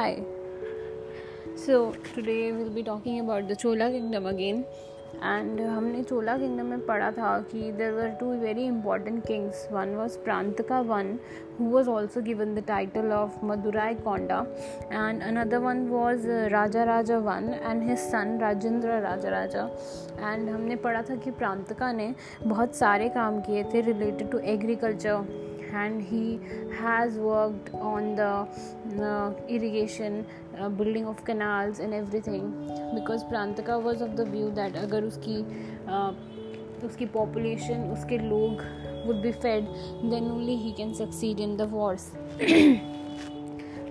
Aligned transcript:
Hi. 0.00 0.22
So, 1.56 1.92
today 2.14 2.52
we'll 2.52 2.70
be 2.70 2.82
talking 2.82 3.20
about 3.20 3.48
the 3.48 3.56
Chola 3.56 3.90
kingdom 3.90 4.26
again. 4.26 4.64
And 5.14 5.60
हमने 5.60 6.02
Chola 6.02 6.36
kingdom 6.38 6.66
में 6.66 6.84
पढ़ा 6.86 7.10
था 7.12 7.38
कि 7.50 7.70
there 7.78 7.92
were 7.92 8.08
two 8.20 8.26
very 8.40 8.64
important 8.64 9.26
kings 9.26 9.66
one 9.72 9.94
was 9.94 10.16
Parantaka 10.24 10.80
one 10.90 11.08
who 11.58 11.70
was 11.70 11.88
also 11.90 12.20
given 12.22 12.54
the 12.54 12.64
title 12.68 13.12
of 13.12 13.44
Maduraikonda 14.06 14.38
and 14.92 15.22
another 15.22 15.58
one 15.66 15.86
was 15.88 16.26
Raja 16.52 16.84
Raja 16.92 17.18
one 17.26 17.52
and 17.54 17.82
his 17.88 17.98
son 17.98 18.38
Rajendra 18.40 19.00
Raja 19.02 19.30
Raja 19.30 19.68
and 20.20 20.48
हमने 20.48 20.76
पढ़ा 20.86 21.02
था 21.10 21.16
कि 21.24 21.30
प्रांतका 21.42 21.92
ने 21.92 22.12
बहुत 22.46 22.74
सारे 22.76 23.08
काम 23.18 23.40
किए 23.40 23.64
थे 23.74 23.80
related 23.92 24.30
to 24.30 24.38
agriculture 24.54 25.48
and 25.72 26.02
he 26.02 26.40
has 26.78 27.14
worked 27.14 27.70
on 27.74 28.14
the 28.16 28.46
uh, 29.02 29.32
irrigation 29.48 30.26
uh, 30.58 30.68
building 30.68 31.06
of 31.06 31.24
canals 31.24 31.78
and 31.78 31.94
everything 31.94 32.50
because 32.94 33.24
prantaka 33.24 33.80
was 33.82 34.00
of 34.00 34.16
the 34.16 34.24
view 34.24 34.50
that 34.60 34.76
agar 34.84 35.02
uski 35.02 35.38
uh, 35.88 36.12
uski 36.82 37.10
population 37.18 37.90
uske 37.96 38.16
log 38.32 38.64
would 39.06 39.22
be 39.22 39.32
fed 39.32 39.68
then 40.14 40.30
only 40.36 40.56
he 40.56 40.72
can 40.72 40.94
succeed 40.94 41.40
in 41.40 41.56
the 41.56 41.68
wars 41.76 42.10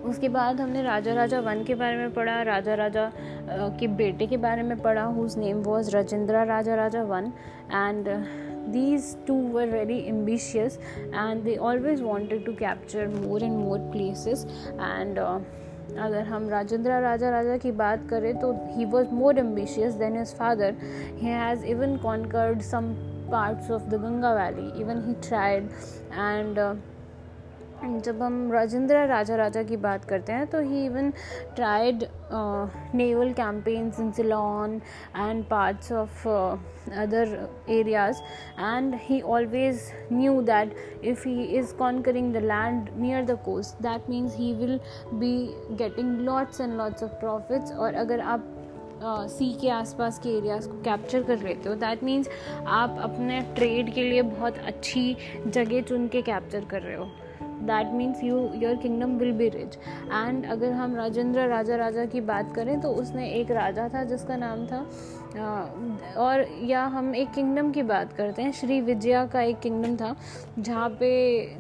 उसके 0.05 0.30
बाद 0.30 0.59
हमने 0.61 0.81
राजा 0.83 1.13
Raja 1.13 1.39
one 1.45 1.63
के 1.63 1.75
बारे 1.75 1.95
में 1.97 2.11
पढ़ा 2.13 2.41
राजा 2.49 2.73
राजा 2.75 3.11
के 3.80 3.88
बेटे 4.02 4.27
के 4.27 4.38
बारे 4.45 4.63
में 4.63 4.77
पढ़ा 4.81 5.03
whose 5.16 5.38
name 5.38 5.61
was 5.63 5.89
Rajendra 5.95 6.45
Raja 6.47 6.75
Raja 6.75 7.02
one 7.03 7.31
and 7.73 8.07
these 8.68 9.16
two 9.26 9.40
were 9.56 9.66
very 9.66 9.98
ambitious 10.08 10.78
and 11.12 11.44
they 11.44 11.58
always 11.58 12.00
wanted 12.02 12.44
to 12.44 12.54
capture 12.54 13.08
more 13.08 13.38
and 13.38 13.58
more 13.58 13.78
places 13.92 14.47
and 14.78 15.19
uh, 15.19 15.38
अगर 15.98 16.22
हम 16.27 16.48
राजेंद्र 16.48 17.00
राजा 17.00 17.30
राजा 17.30 17.56
की 17.62 17.70
बात 17.78 18.06
करें 18.10 18.38
तो 18.41 18.52
he 18.77 18.84
was 18.92 19.10
more 19.12 19.38
ambitious 19.38 19.94
than 19.94 20.16
his 20.19 20.34
father 20.36 20.77
he 21.19 21.27
has 21.27 21.64
even 21.72 21.97
conquered 22.02 22.62
some 22.70 22.88
parts 23.30 23.70
of 23.70 23.83
the 23.91 24.00
Ganga 24.05 24.33
valley 24.34 24.66
even 24.83 25.05
he 25.06 25.14
tried 25.28 25.69
and 26.12 26.58
जब 27.85 28.22
हम 28.22 28.52
राजेंद्र 28.52 29.05
राजा 29.08 29.35
राजा 29.35 29.63
की 29.63 29.77
बात 29.77 30.05
करते 30.05 30.33
हैं 30.33 30.47
तो 30.47 30.59
he 30.59 30.85
even 30.85 31.11
tried 31.55 32.03
naval 32.95 33.31
campaigns 33.33 33.99
in 33.99 34.11
Ceylon 34.11 34.81
and 35.17 35.44
parts 35.45 35.91
of 35.91 36.27
other 36.27 37.50
areas 37.69 38.17
and 38.59 38.95
he 38.95 39.22
always 39.22 39.81
knew 40.13 40.41
that 40.41 40.75
if 41.03 41.27
he 41.27 41.44
is 41.44 41.73
conquering 41.73 42.33
the 42.33 42.38
land 42.38 42.89
near 42.97 43.25
the 43.25 43.38
coast 43.45 43.81
that 43.81 44.09
means 44.09 44.35
he 44.35 44.53
will 44.53 44.80
be 45.13 45.33
getting 45.72 46.19
lots 46.19 46.61
and 46.61 46.73
lots 46.73 47.03
of 47.03 47.11
profits 47.11 47.72
और 47.72 47.94
अगर 47.94 48.19
आप 48.19 48.55
see 49.03 49.55
uh, 49.55 49.61
के 49.61 49.69
आसपास 49.69 50.19
के 50.19 50.30
areas 50.30 50.69
को 50.69 50.81
capture 50.81 51.23
कर 51.23 51.38
लेते 51.38 51.69
हो 51.69 51.75
दैट 51.75 52.03
मीन्स 52.03 52.30
आप 52.67 52.97
अपने 53.02 53.41
ट्रेड 53.55 53.94
के 53.94 54.03
लिए 54.03 54.22
बहुत 54.22 54.57
अच्छी 54.57 55.17
जगह 55.47 55.81
चुन 55.81 56.07
के 56.07 56.22
कैप्चर 56.22 56.66
कर 56.66 56.81
रहे 56.81 56.95
हो। 56.95 57.07
That 57.61 57.93
means 57.93 58.23
you 58.23 58.38
your 58.55 58.75
kingdom 58.77 59.17
will 59.17 59.31
be 59.33 59.49
rich 59.49 59.75
and 59.75 60.45
अगर 60.47 60.71
हम 60.71 60.95
राजेंद्र, 60.95 61.47
राजा 61.47 61.75
राजा 61.75 62.05
की 62.05 62.21
बात 62.23 62.53
करें 62.55 62.79
तो 62.81 62.89
उसने 62.93 63.29
एक 63.31 63.51
राजा 63.51 63.88
था, 63.89 64.03
जिसका 64.05 64.35
नाम 64.38 64.66
था 64.67 64.85
और, 66.17 66.45
या 66.63 66.83
हम 66.88 67.13
एक 67.16 67.31
किंगडम 67.31 67.71
की 67.71 67.81
बात 67.83 68.13
करते 68.13 68.41
हैं, 68.41 68.51
श्री 68.51 68.79
विजया 68.81 69.25
का 69.25 69.41
एक 69.41 69.59
किंगडम 69.59 69.95
था, 69.95 70.16
जहाँ 70.59 70.89
पे 70.99 71.09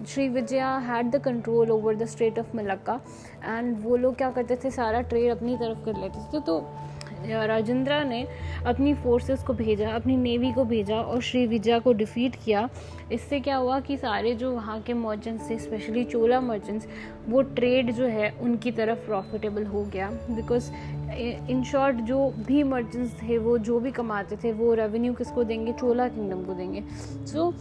Srivijaya 0.29 0.75
had 0.87 1.11
the 1.11 1.21
control 1.23 1.71
over 1.71 1.95
the 1.95 2.05
state 2.07 2.39
of 2.39 2.55
Malacca 2.57 2.99
and 3.45 3.75
वो 3.83 3.95
लोग 3.97 4.15
क्या 4.17 4.29
करते 4.31 4.55
थे, 4.63 4.71
सारा 4.71 5.01
ट्रेड 5.01 5.31
अपनी 5.31 5.57
तरफ़ 5.57 5.85
कर 5.85 6.01
लेते 6.01 6.19
थे 6.33 6.41
तो 6.41 6.59
राजेंद्र 7.25 8.03
ने 8.03 8.25
अपनी 8.65 8.93
फोर्सेस 8.93 9.43
को 9.43 9.53
भेजा, 9.53 9.89
अपनी 9.89 10.17
नेवी 10.17 10.51
को 10.51 10.63
भेजा 10.65 10.95
और 10.95 11.21
श्री 11.21 11.45
विजया 11.47 11.79
को 11.79 11.93
डिफीट 11.93 12.35
किया। 12.45 12.67
इससे 13.11 13.39
क्या 13.39 13.55
हुआ 13.55 13.79
कि 13.79 13.97
सारे 13.97 14.33
जो 14.35 14.51
वहाँ 14.51 14.79
के 14.81 14.93
मर्चेंट्स 14.93 15.49
थे 15.49 15.57
स्पेशली 15.59 16.03
चोला 16.03 16.39
मर्चेंट्स 16.41 16.87
वो 17.27 17.41
ट्रेड 17.41 17.91
जो 17.91 18.05
है, 18.05 18.29
उनकी 18.31 18.71
तरफ़ 18.71 19.05
प्रॉफिटेबल 19.05 19.65
हो 19.65 19.83
गया। 19.83 20.09
बिकॉज़ 20.29 20.71
इन 21.11 21.63
शॉर्ट 21.63 21.97
जो 22.07 22.17
भी 22.47 22.63
मर्चेंट्स 22.63 23.13
थे, 23.21 23.37
वो 23.37 23.57
जो 23.59 23.79
भी 23.79 23.91
कमाते 23.91 24.35
थे, 24.43 24.51
वो 24.53 24.73
रेवेन्यू 24.73 25.13
किसको 25.13 25.43
देंगे? 25.43 25.73
चोला 25.73 26.07
किंगडम 26.07 26.43
को 26.45 26.53
देंगे. 26.53 26.83
So 27.25 27.51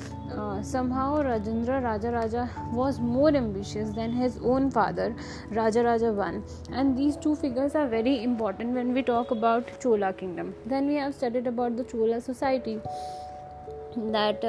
somehow 0.70 1.20
Rajendra 1.22 1.80
Raja 1.80 2.10
Raja 2.10 2.48
was 2.72 3.00
more 3.00 3.36
ambitious 3.36 3.88
than 3.88 4.14
his 4.22 4.38
own 4.44 4.68
father 4.70 5.14
Raja 5.52 5.82
Raja 5.82 6.10
one 6.10 6.42
and 6.72 6.94
these 6.96 7.20
two 7.22 7.34
figures 7.34 7.76
are 7.76 7.86
very 7.86 8.14
important 8.14 8.74
when 8.74 8.92
we 8.94 9.02
talk 9.02 9.32
about 9.32 9.70
Chola 9.82 10.10
kingdom 10.10 10.52
then 10.68 10.88
we 10.88 10.94
have 10.94 11.10
studied 11.10 11.48
about 11.48 11.72
the 11.72 11.84
Chola 11.90 12.18
society 12.20 12.78
that 13.98 14.40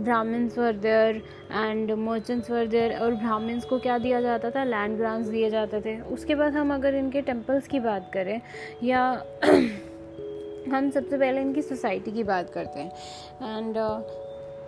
Brahmans 0.00 0.58
were 0.58 0.72
there 0.72 1.16
and 1.52 1.92
merchants 1.92 2.50
were 2.50 2.66
there 2.66 2.98
और 2.98 3.14
Brahmins 3.14 3.64
को 3.64 3.78
क्या 3.78 3.98
दिया 3.98 4.20
जाता 4.20 4.50
था? 4.50 4.64
Land 4.64 4.96
grants 4.96 5.28
दिए 5.28 5.50
जाते 5.50 5.80
थे। 5.80 6.00
उसके 6.00 6.34
बाद 6.34 6.52
हम 6.52 6.74
अगर 6.74 6.94
इनके 6.94 7.20
टेम्पल्स 7.20 7.68
की 7.68 7.80
बात 7.80 8.10
करें 8.14 8.40
या 8.82 9.24
हम 10.68 10.90
सबसे 10.90 11.18
पहले 11.18 11.40
इनकी 11.40 11.62
सोसाइटी 11.62 12.12
की 12.12 12.24
बात 12.24 12.50
करते 12.50 12.80
हैं। 12.80 12.90
एंड 13.58 13.74
uh, 13.74 14.02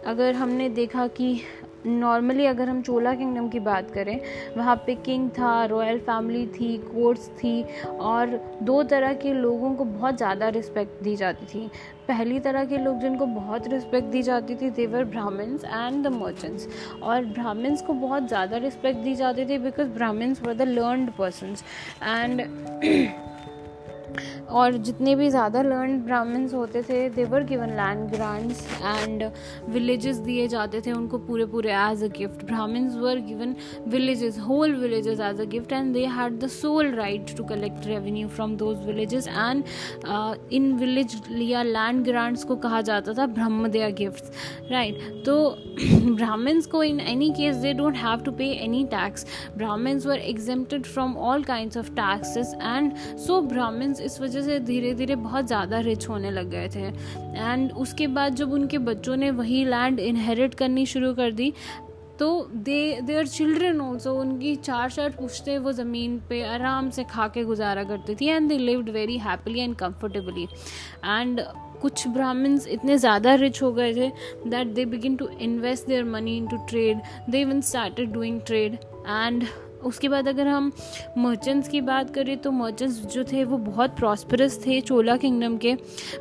अगर 0.07 0.35
हमने 0.35 0.69
देखा 0.69 1.07
कि 1.07 1.41
नॉर्मली 1.87 2.47
अगर 2.47 2.69
हम 2.69 2.81
चोला 2.83 3.15
किंगडम 3.15 3.49
की 3.49 3.61
बात 3.61 3.91
करें, 3.91 4.19
वहाँ 4.57 4.77
पे 4.87 4.95
किंग 4.97 5.29
था 5.31 5.65
रॉयल 5.65 5.99
फैमिली 6.01 6.47
थी 6.51 6.77
कोर्ट्स 6.85 7.29
थी, 7.39 7.63
और 7.91 8.39
दो 8.63 8.83
तरह 8.85 9.13
के 9.15 9.33
लोगों 9.33 9.75
को 9.75 9.85
बहुत 9.85 10.17
ज़्यादा 10.17 10.49
रिस्पेक्ट 10.49 11.03
दी 11.05 11.17
जाती 11.17 11.47
थी। 11.47 11.67
पहली 12.09 12.39
तरह 12.41 12.65
के 12.65 12.79
लोग 12.79 13.01
जिनको 13.01 13.27
बहुत 13.27 13.67
रिस्पेक्ट 13.69 14.09
दी 14.09 14.23
जाती 14.23 14.55
थी 14.55 14.71
they were 14.71 15.05
Brahmans 15.05 15.65
and 15.65 16.03
the 16.05 16.13
merchants 16.13 16.69
और 17.03 17.25
ब्राह्मण्स 17.25 17.83
को 17.83 17.93
बहुत 17.93 18.29
ज़्यादा 18.29 18.57
रिस्पेक्ट 18.59 19.01
दी 19.01 19.15
जाती 19.15 19.45
थी 19.45 19.59
because 19.59 19.89
Brahmans 19.89 20.43
were 20.43 20.55
the 20.55 20.63
learned 20.69 21.11
persons 21.11 21.65
and 22.03 22.43
और 24.53 24.77
जितने 24.79 25.15
भी 25.17 25.29
ज़्यादा 25.31 25.63
लर्न 25.63 25.99
ब्राह्मण्स 26.03 26.55
होते 26.55 26.83
थे 26.83 27.09
they 27.11 27.25
were 27.25 27.45
given 27.45 27.71
land 27.77 28.09
grants 28.11 28.67
and 28.83 29.23
villages 29.69 30.17
दिए 30.21 30.47
जाते 30.49 30.81
थे 30.81 30.93
उनको 30.93 31.19
पूरे 31.19 31.47
पूरे 31.47 31.73
as 31.73 32.03
a 32.05 32.09
gift 32.19 32.45
Brahmans 32.45 32.97
were 32.97 33.21
given 33.27 33.55
villages 33.89 34.39
whole 34.39 34.75
villages 34.75 35.21
as 35.21 35.41
a 35.41 35.45
gift 35.51 35.73
and 35.73 35.93
they 35.95 36.05
had 36.17 36.39
the 36.39 36.49
sole 36.51 36.91
right 36.95 37.37
to 37.37 37.45
collect 37.45 37.87
revenue 37.87 38.29
from 38.29 38.57
those 38.57 38.85
villages 38.87 39.29
and 39.29 39.65
in 40.53 40.73
village 40.75 41.17
या 41.43 41.63
land 41.63 42.05
grants 42.05 42.45
को 42.45 42.57
कहा 42.57 42.81
जाता 42.83 43.13
था, 43.13 43.27
ब्रह्मदया 43.29 43.89
गिफ्ट 43.93 44.71
राइट 44.71 45.25
तो 45.27 45.39
ब्राह्मण्स 46.17 46.67
को 46.67 46.83
in 46.83 47.01
any 47.01 47.31
case 47.31 47.57
they 47.57 47.73
don't 47.73 47.97
have 47.97 48.23
to 48.23 48.33
pay 48.33 48.51
any 48.65 48.85
tax 48.91 49.27
Brahmans 49.57 50.07
were 50.07 50.19
exempted 50.19 50.87
from 50.87 51.17
all 51.31 51.45
kind 51.45 51.77
of 51.79 51.91
taxes 51.95 52.55
and 52.55 52.95
so 53.19 53.41
Brahmans 53.49 54.01
इस 54.01 54.21
वजह 54.21 54.42
से 54.43 54.59
धीरे 54.61 54.93
धीरे 54.95 55.17
बहुत 55.19 55.47
ज़्यादा 55.47 55.81
रिच 55.81 56.09
होने 56.09 56.31
लग 56.31 56.51
गए 56.51 56.69
थे। 56.75 56.87
एंड 57.39 57.73
उसके 57.75 58.07
बाद 58.09 58.35
जब 58.35 58.53
उनके 58.53 58.79
बच्चों 58.91 59.17
ने 59.17 59.31
वही 59.33 59.65
लैंड 59.65 60.01
इनहेरिट 60.01 60.55
करनी 60.55 60.87
शुरू 60.87 61.15
कर 61.15 61.31
दी 61.33 61.53
तो 62.19 62.29
दे 62.55 63.01
देयर 63.03 63.27
चिल्ड्रन 63.27 63.81
ऑल्सो 63.81 64.15
उनकी 64.15 64.55
चार 64.57 64.91
चार 64.91 65.11
पुश्ते 65.11 65.57
वो 65.59 65.73
ज़मीन 65.73 66.19
पे 66.29 66.43
आराम 66.45 66.91
से 66.91 67.05
खा 67.05 67.27
के 67.29 67.45
गुजारा 67.45 67.85
करती 67.85 68.15
थी 68.15 68.27
and 68.27 68.49
they 68.49 68.59
lived 68.59 68.91
very 68.91 69.19
happily 69.19 69.61
and 69.61 69.75
comfortably 69.77 70.45
and 71.05 71.41
कुछ 71.83 72.07
ब्राह्मण्स 72.09 72.67
इतने 72.69 72.97
ज़्यादा 72.99 73.35
रिच 73.35 73.63
हो 73.63 73.73
गए 73.73 73.95
थे 73.95 74.09
that 74.47 74.67
they 74.75 74.85
begin 74.85 75.17
to 75.17 75.29
invest 75.41 75.89
their 75.89 76.05
money 76.05 76.37
into 76.49 76.57
trade 76.69 77.01
they 77.31 77.41
even 77.41 77.61
started 77.71 78.13
doing 78.13 78.41
trade 78.41 78.75
and 79.07 79.45
उसके 79.85 80.09
बाद 80.09 80.29
अगर 80.29 80.47
हम 80.47 80.71
मर्चेंट्स 81.19 81.69
की 81.69 81.81
बात 81.81 82.15
करें 82.15 82.37
तो 82.37 82.51
मर्चेंट्स 82.51 83.01
जो 83.07 83.25
थे 83.25 83.45
वो 83.45 83.57
बहुत 83.59 83.97
प्रॉस्परस 83.97 84.59
थे 84.67 84.81
चोला 84.81 85.17
किंगडम 85.17 85.57
के। 85.57 85.75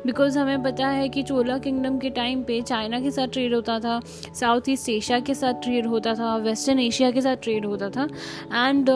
बिकॉज़ 0.06 0.38
हमें 0.38 0.62
पता 0.62 0.88
है 0.88 1.08
कि 1.08 1.22
चोला 1.22 1.58
किंगडम 1.58 1.98
के 1.98 2.10
टाइम 2.10 2.42
पे 2.42 2.60
चाइना 2.62 3.00
के 3.00 3.10
साथ 3.10 3.28
ट्रेड 3.28 3.54
होता 3.54 3.78
था 3.80 4.00
साउथ 4.34 4.68
ईस्ट 4.68 4.88
एशिया 4.88 5.20
के 5.20 5.34
साथ 5.34 5.62
ट्रेड 5.62 5.86
होता 5.86 6.14
था 6.14 6.36
वेस्टर्न 6.36 6.80
एशिया 6.80 7.10
के 7.10 7.20
साथ 7.20 7.36
ट्रेड 7.36 7.66
होता 7.66 7.90
था। 7.90 8.08
एंड 8.68 8.90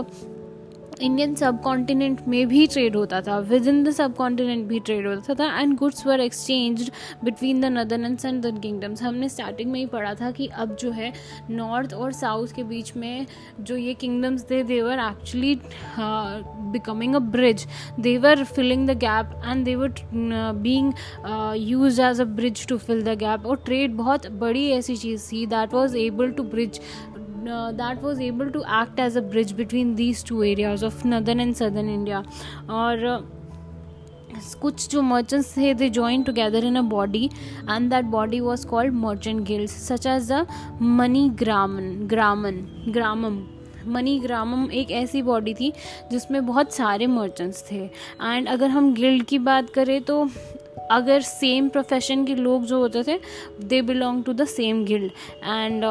इंडियन 1.03 1.35
सब 1.35 1.61
कॉन्टिनेंट 1.63 2.21
में 2.29 2.47
भी 2.49 2.67
ट्रेड 2.67 2.97
होता 2.97 3.21
था 3.21 3.39
विद 3.49 3.67
इन 3.69 3.83
द 3.85 3.91
सब 3.91 4.15
कॉन्टिनेंट 4.17 4.67
भी 4.69 4.81
ट्रेड 4.81 5.07
होता 5.07 5.35
था 5.35 5.61
and 5.61 5.75
goods 5.77 6.07
were 6.07 6.21
exchange 6.21 6.91
between 7.25 7.61
the 7.61 7.65
northern 7.73 8.05
and 8.05 8.19
southern 8.19 8.59
kingdoms 8.61 9.03
हमने 9.03 9.29
स्टार्टिंग 9.29 9.71
में 9.73 9.79
ही 9.81 9.87
पढ़ा 9.87 10.15
था 10.15 10.31
कि 10.31 10.47
अब 10.57 10.77
जो 10.77 10.91
है 10.91 11.13
नॉर्थ 11.51 11.95
और 11.95 12.13
साउथ 12.13 12.55
के 12.57 12.63
बीच 12.65 12.97
में 12.97 13.27
जो 13.61 13.77
ये 13.77 13.95
किंगडम्स 13.95 14.45
थे 14.51 14.63
they were 14.63 15.01
actually 15.01 15.55
becoming 16.73 17.15
a 17.15 17.19
bridge 17.31 17.67
they were 18.01 18.45
filling 18.45 18.87
the 18.89 18.99
gap 18.99 19.41
and 19.47 19.65
they were 19.65 19.95
being 20.61 20.93
use 21.59 22.01
as 22.03 22.21
a 22.21 22.25
bridge 22.37 22.67
to 22.67 22.79
fill 22.79 23.03
the 23.03 23.19
gap 23.19 23.47
और 23.47 23.57
ट्रेड 23.65 23.97
बहुत 23.97 24.27
बड़ी 24.39 24.69
ऐसी 24.71 24.97
चीज़ 24.97 25.31
थी 25.33 25.47
that 25.47 25.75
was 25.75 25.97
able 25.99 26.31
to 26.31 26.43
bridge 26.47 26.81
that 27.49 28.03
was 28.03 28.23
able 28.23 28.51
to 28.51 28.61
act 28.83 29.01
as 29.01 29.17
a 29.17 29.21
bridge 29.31 29.53
between 29.53 29.95
these 29.95 30.25
two 30.29 30.43
areas 30.43 30.85
of 30.85 31.07
northern 31.07 31.41
and 31.41 31.55
southern 31.55 31.89
India 31.91 32.23
और 32.73 33.35
कुछ 34.61 34.89
जो 34.91 35.03
merchants 35.03 35.57
थे 35.57 35.73
they 35.75 35.89
join 35.91 36.23
together 36.23 36.65
in 36.65 36.77
a 36.77 36.83
body 36.85 37.25
and 37.71 37.91
that 37.91 38.05
body 38.05 38.41
was 38.41 38.67
called 38.67 38.95
merchant 38.95 39.41
guilds 39.47 39.77
such 39.89 40.07
as 40.07 40.33
the 40.33 40.47
Manigramam 41.39 41.93
Graman 42.11 42.65
Gramam 42.89 43.43
Manigramam 44.21 44.71
एक 44.73 44.91
ऐसी 44.91 45.21
body 45.23 45.53
थी, 45.55 45.73
जिसमें 46.11 46.47
बहुत 46.47 46.73
सारे 46.75 47.07
मर्चेंट्स 47.07 47.65
थे। 47.71 47.77
एंड 47.77 48.49
अगर 48.49 48.69
हम 48.71 48.93
गिल्ड 48.95 49.25
की 49.25 49.39
बात 49.39 49.71
करें 49.71 50.01
तो 50.03 50.21
अगर 50.91 51.21
सेम 51.21 51.69
प्रोफेशन 51.69 52.25
के 52.25 52.35
लोग 52.35 52.65
जो 52.67 52.79
होते 52.79 53.03
थे 53.05 53.19
they 53.65 53.81
belong 53.83 54.25
to 54.25 54.33
the 54.33 54.45
same 54.47 54.85
guild 54.85 55.11
and 55.45 55.85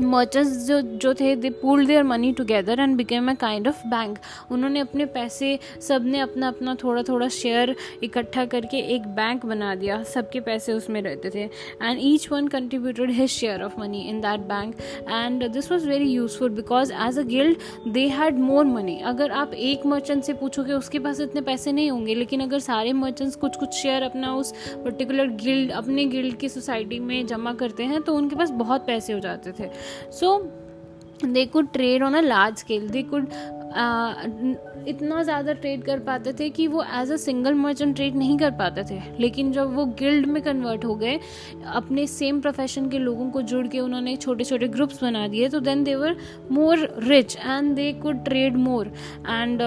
merchants 0.00 0.56
जो 0.66 0.80
जो 0.80 1.12
थे 1.14 1.34
they 1.36 1.50
pool 1.52 1.86
their 1.86 2.02
money 2.02 2.32
together 2.32 2.80
and 2.80 2.96
became 2.96 3.30
a 3.30 3.34
kind 3.40 3.68
of 3.68 3.86
bank 3.88 4.18
उन्होंने 4.52 4.80
अपने 4.80 5.04
पैसे 5.06 5.58
सबने 5.88 6.20
अपना 6.20 6.48
अपना 6.48 6.74
थोड़ा 6.74 7.02
थोड़ा 7.02 7.28
शेयर 7.28 7.74
इकट्ठा 8.02 8.44
करके 8.44 8.78
एक 8.94 9.06
बैंक 9.16 9.44
बना 9.46 9.74
दिया। 9.74 10.02
सबके 10.04 10.40
पैसे 10.40 10.72
उसमें 10.72 11.00
रहते 11.02 11.30
थे। 11.30 11.42
And 11.82 11.98
each 12.02 12.28
one 12.32 12.48
contributed 12.48 13.10
his 13.10 13.30
share 13.30 13.62
of 13.62 13.78
money 13.80 14.00
in 14.08 14.20
that 14.20 14.40
bank 14.48 14.74
and 15.02 15.46
this 15.48 15.70
was 15.72 15.88
very 15.88 16.10
useful 16.10 16.50
because 16.50 16.92
as 17.06 17.18
a 17.18 17.22
guild 17.24 17.92
they 17.92 18.06
had 18.08 18.38
more 18.38 18.64
money 18.64 18.98
अगर 19.04 19.30
आप 19.32 19.54
एक 19.54 19.86
मर्चेंट 19.86 20.24
से 20.24 20.32
पूछोगे, 20.34 20.72
उसके 20.72 20.98
पास 20.98 21.20
इतने 21.20 21.40
पैसे 21.42 21.72
नहीं 21.72 21.90
होंगे। 21.90 22.14
लेकिन 22.14 22.40
अगर 22.40 22.58
सारे 22.60 22.92
मर्चेंट्स 22.94 23.36
कुछ 23.36 23.56
कुछ 23.56 23.74
शेयर 23.74 24.02
अपना 24.02 24.34
उस 24.34 24.52
पर्टिकुलर 24.74 25.28
गिल्ड 25.44 25.70
अपने 25.72 26.04
गिल्ड 26.06 26.36
की 26.38 26.48
सोसाइटी 26.48 27.00
में 27.00 27.26
जमा 27.26 27.54
करते 27.54 27.82
हैं 27.84 28.02
तो 28.02 28.14
उनके 28.16 28.36
पास 28.36 28.50
बहुत 28.52 28.86
पैसे 28.86 29.12
हो 29.12 29.18
जाते 29.20 29.52
थे। 29.58 29.70
So 30.20 30.38
they 31.24 31.44
could 31.46 31.72
trade 31.72 32.02
on 32.02 32.14
a 32.14 32.20
large 32.20 32.56
scale 32.58 32.88
they 32.88 33.02
could 33.04 33.28
इतना 34.88 35.22
ज़्यादा 35.22 35.52
ट्रेड 35.52 35.82
कर 35.84 35.98
पाते 35.98 36.32
थे 36.32 36.48
कि 36.50 36.66
वो 36.66 36.82
as 37.00 37.12
a 37.12 37.16
single 37.16 37.54
merchant 37.54 37.94
trade 37.96 38.16
नहीं 38.16 38.36
कर 38.38 38.50
पाते 38.50 38.82
थे। 38.90 39.00
लेकिन 39.20 39.52
जब 39.52 39.74
वो 39.74 39.84
गिल्ड 40.00 40.26
में 40.26 40.42
कन्वर्ट 40.42 40.84
हो 40.84 40.94
गए, 40.94 41.18
अपने 41.74 42.06
सेम 42.06 42.40
प्रोफेशन 42.40 42.88
के 42.90 42.98
लोगों 42.98 43.30
को 43.30 43.42
जुड़ 43.42 43.66
के 43.66 43.80
उन्होंने 43.80 44.16
छोटे 44.16 44.44
छोटे 44.44 44.68
ग्रुप्स 44.68 45.02
बना 45.02 45.26
दिए 45.28 45.48
तो 45.48 45.60
then 45.60 45.84
they 45.84 45.94
were 45.94 46.16
more 46.50 46.88
rich 47.02 47.36
and 47.36 47.74
they 47.76 47.92
could 47.92 48.24
trade 48.24 48.56
more 48.58 48.92
and 49.28 49.62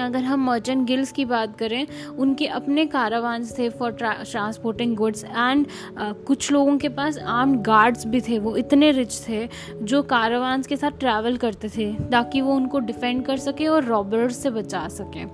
अगर 0.00 0.22
हम 0.22 0.44
मर्चेंट 0.46 0.86
गिल्स 0.86 1.12
की 1.12 1.24
बात 1.24 1.56
करें, 1.58 1.86
उनके 2.10 2.46
अपने 2.48 2.86
कारावान 2.86 3.44
थे 3.58 3.68
फॉर 3.70 3.92
ट्रांसपोर्टिंग 3.92 4.96
गुड्स 4.96 5.24
एंड 5.24 5.66
कुछ 6.26 6.50
लोगों 6.52 6.76
के 6.78 6.88
पास 6.90 7.18
आर्म 7.18 7.56
गार्ड्स 7.62 8.06
भी 8.06 8.20
थे। 8.20 8.38
वो 8.38 8.56
इतने 8.56 8.90
रिच 8.92 9.20
थे 9.28 9.48
जो 9.82 10.02
कारावान 10.04 10.62
के 10.62 10.76
साथ 10.76 10.98
ट्रैवल 11.00 11.36
करते 11.36 11.68
थे 11.68 11.92
ताकि 12.10 12.40
वो 12.40 12.54
उनको 12.54 12.78
डिफेंड 12.80 13.24
कर 13.26 13.36
सके 13.38 13.66
और 13.66 13.84
रॉबर्स 13.84 14.42
से 14.42 14.50
बचा 14.50 14.86
सकें। 14.90 15.24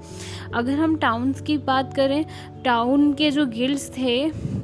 अगर 0.54 0.72
हम 0.72 0.96
टाउन्स 0.96 1.40
की 1.40 1.58
बात 1.60 1.94
करें 1.94 2.24
टाउन 2.66 3.12
के 3.14 3.30
जो 3.30 3.46
गिल्ड्स 3.48 3.88
थे 3.98 4.14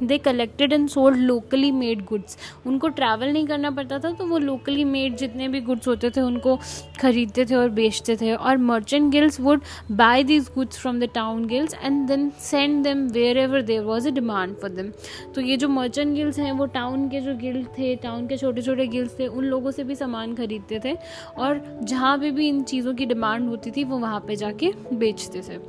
they 0.03 0.17
collected 0.17 0.73
and 0.73 0.87
sold 0.89 1.17
locally 1.17 1.71
made 1.71 2.03
goods 2.05 2.37
उनको 2.67 2.87
ट्रैवल 2.89 3.31
नहीं 3.33 3.45
करना 3.47 3.69
पड़ता 3.71 3.99
था 3.99 4.11
तो 4.13 4.25
वो 4.27 4.37
लोकली 4.37 4.83
मेड 4.85 5.15
जितने 5.17 5.47
भी 5.47 5.61
गुड्स 5.61 5.87
होते 5.87 6.09
थे, 6.09 6.21
उनको 6.21 6.57
खरीदते 7.01 7.45
थे 7.45 7.55
और 7.55 7.69
बेचते 7.71 8.15
थे। 8.21 8.33
और 8.33 8.57
merchant 8.59 9.11
guilds 9.11 9.39
would 9.39 9.61
buy 9.91 10.23
these 10.23 10.49
goods 10.55 10.79
from 10.79 10.99
the 10.99 11.09
town 11.15 11.45
guilds 11.47 11.75
and 11.75 12.07
then 12.07 12.29
send 12.39 12.83
them 12.83 13.07
wherever 13.37 13.61
there 13.61 13.81
was 13.83 14.07
a 14.07 14.11
demand 14.11 14.55
for 14.61 14.69
them 14.71 14.91
तो 15.35 15.41
ये 15.41 15.57
जो 15.57 15.69
मर्चेंट 15.69 16.13
गिल्ड्स 16.15 16.39
हैं, 16.39 16.51
वो 16.51 16.65
टाउन 16.67 17.07
के 17.09 17.21
जो 17.21 17.35
गिल्ड 17.37 17.67
थे 17.77 17.95
टाउन 18.03 18.27
के 18.27 18.37
छोटे 18.37 18.61
छोटे 18.61 18.87
गिल्ड्स 18.87 19.17
थे, 19.19 19.27
उन 19.27 19.45
लोगों 19.45 19.71
से 19.71 19.83
भी 19.83 19.95
सामान 19.95 20.35
खरीदते 20.35 20.79
थे 20.85 20.95
और 21.37 21.63
जहाँ 21.83 22.17
पे 22.17 22.31
भी 22.31 22.47
इन 22.47 22.61
चीज़ों 22.63 22.93
की 22.93 23.05
डिमांड 23.05 23.49
होती 23.49 23.71
थी, 23.71 23.83
वो 23.83 23.99
वहाँ 23.99 24.19
पे 24.27 24.35
जाके 24.35 24.71
बेचते 24.93 25.41
थे। 25.41 25.59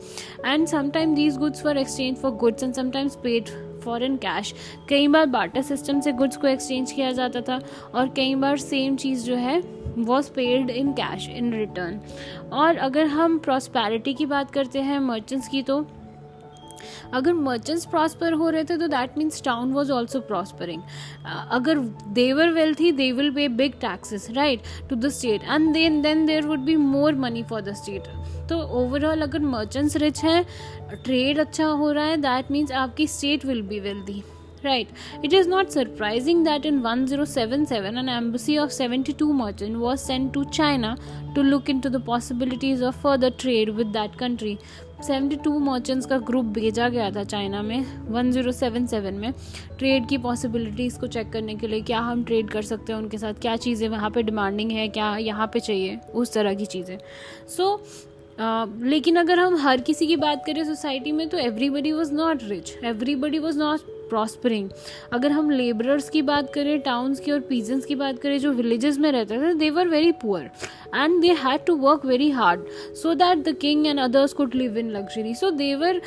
And 0.44 0.66
sometime 0.68 1.14
these 1.14 1.36
goods 1.38 1.62
for 1.62 1.78
exchange 1.78 2.16
for 2.24 2.32
goods 2.34 2.62
and 2.62 2.72
sometimes 2.74 3.16
paid 3.22 3.48
for 3.84 4.02
in 4.02 4.16
cash 4.16 4.54
कई 4.88 5.08
बार 5.08 5.26
बाटर 5.28 5.62
सिस्टम 5.62 6.00
से 6.00 6.12
गुड्स 6.12 6.36
को 6.36 6.46
एक्सचेंज 6.46 6.92
किया 6.92 7.10
जाता 7.12 7.40
था 7.40 7.60
और 7.94 8.08
कई 8.16 8.34
बार 8.34 8.56
सेम 8.58 8.96
चीज़ 8.96 9.24
जो 9.24 9.36
है 9.36 9.60
was 9.98 10.30
paid 10.30 10.70
in 10.70 10.92
cash 10.92 11.28
in 11.28 11.52
return 11.52 12.00
और 12.52 12.76
अगर 12.78 13.06
हम 13.08 13.38
प्रॉस्पैरिटी 13.38 14.14
की 14.14 14.26
बात 14.26 14.50
करते 14.50 14.80
हैं 14.82 14.98
मर्चेंट्स 15.00 15.48
की 15.48 15.62
तो 15.62 15.84
अगर 17.14 17.32
मर्चेंट्स 17.48 17.86
प्रॉस्पर 17.86 18.32
हो 18.32 18.50
रहे 18.50 18.64
थे 18.64 18.76
तो 18.76 18.88
that 18.88 19.18
means 19.18 19.42
town 19.44 19.72
was 19.72 19.92
also 19.92 20.20
prospering 20.32 20.82
अगर 21.52 21.78
they were 22.20 22.50
wealthy 22.52 22.92
they 22.92 23.10
will 23.12 23.30
pay 23.34 23.48
big 23.62 23.80
taxes 23.80 24.28
right 24.36 24.62
to 24.90 24.96
the 24.96 25.08
state 25.18 25.42
and 25.44 25.72
then 25.74 26.00
then 26.02 26.26
there 26.26 26.46
would 26.46 26.64
be 26.64 26.76
more 26.76 27.14
money 27.24 27.42
for 27.50 27.60
the 27.62 27.74
state 27.82 28.08
तो 28.48 28.60
overall 28.82 29.22
अगर 29.22 29.40
merchants 29.56 29.96
rich 29.96 30.22
हैं 30.24 30.44
trade 30.94 31.38
अच्छा 31.40 31.66
हो 31.66 31.90
रहा 31.92 32.04
है 32.04 32.16
that 32.20 32.50
means 32.50 32.72
आपकी 32.84 33.06
state 33.06 33.44
will 33.46 33.62
be 33.62 33.80
wealthy 33.80 34.22
Right. 34.64 34.88
It 35.22 35.34
is 35.34 35.46
not 35.46 35.70
surprising 35.70 36.42
that 36.44 36.64
in 36.64 36.82
1077 36.82 37.98
an 37.98 38.08
embassy 38.08 38.56
of 38.56 38.72
72 38.72 39.32
merchants 39.34 39.78
was 39.78 40.02
sent 40.02 40.32
to 40.32 40.44
China 40.46 40.96
to 41.34 41.42
look 41.42 41.68
into 41.68 41.90
the 41.90 42.00
possibilities 42.00 42.80
of 42.80 42.96
further 42.96 43.30
trade 43.30 43.68
with 43.68 43.92
that 43.92 44.16
country. 44.16 44.58
72 45.02 45.58
merchants 45.60 46.06
का 46.06 46.18
group 46.18 46.44
भेजा 46.54 46.88
गया 46.88 47.10
था 47.10 47.24
China 47.24 47.62
में 47.62 47.78
1077 48.12 49.12
में 49.12 49.32
trade 49.78 50.08
की 50.08 50.18
possibilities 50.18 50.98
को 50.98 51.06
check 51.06 51.30
करने 51.32 51.54
के 51.54 51.66
लिए 51.66 51.80
क्या 51.80 51.98
हम 51.98 52.24
ट्रेड 52.24 52.50
कर 52.50 52.62
सकते 52.62 52.92
हैं 52.92 53.00
उनके 53.00 53.18
साथ 53.18 53.40
क्या 53.40 53.56
चीज़ें 53.56 53.88
वहाँ 53.88 54.10
पे 54.10 54.22
डिमांडिंग 54.22 54.70
है 54.70 54.88
क्या 54.88 55.16
यहाँ 55.16 55.46
पे 55.46 55.60
चाहिए 55.60 55.98
उस 56.14 56.32
तरह 56.32 56.54
की 56.54 56.66
चीज़ें। 56.66 56.98
सो 57.48 57.76
so, 57.76 58.04
लेकिन 58.38 59.16
अगर 59.16 59.38
हम 59.38 59.56
हर 59.56 59.80
किसी 59.80 60.06
की 60.06 60.16
बात 60.16 60.42
करें 60.46 60.64
सोसाइटी 60.64 61.12
में 61.12 61.28
तो 61.28 61.38
everybody 61.38 61.92
was 61.92 62.12
not 62.12 62.42
rich 62.42 62.72
everybody 62.84 63.38
was 63.38 63.58
not 63.58 63.80
prospering 64.10 64.68
अगर 65.12 65.32
हम 65.32 65.50
लेबरर्स 65.50 66.08
की 66.08 66.22
बात 66.22 66.52
करें 66.52 66.80
टाउन्स 66.80 67.20
की 67.20 67.32
और 67.32 67.40
पीजेंस 67.40 67.84
की 67.84 67.94
बात 67.94 68.18
करें 68.18 68.38
जो 68.38 68.52
विलेजेस 68.52 68.98
में 68.98 69.10
रहते 69.12 69.38
थे 69.38 69.54
they 69.54 69.70
were 69.70 69.88
very 69.88 70.12
poor 70.12 70.50
And 70.95 71.19
they 71.21 71.31
had 71.39 71.65
to 71.65 71.75
work 71.77 72.05
very 72.05 72.29
hard 72.31 72.61
so 73.01 73.13
that 73.15 73.43
the 73.47 73.55
king 73.61 73.85
and 73.87 73.99
others 73.99 74.33
could 74.33 74.55
live 74.55 74.77
in 74.77 74.89
luxury 74.91 75.33
so 75.35 75.49
they 75.53 75.73
were 75.75 76.01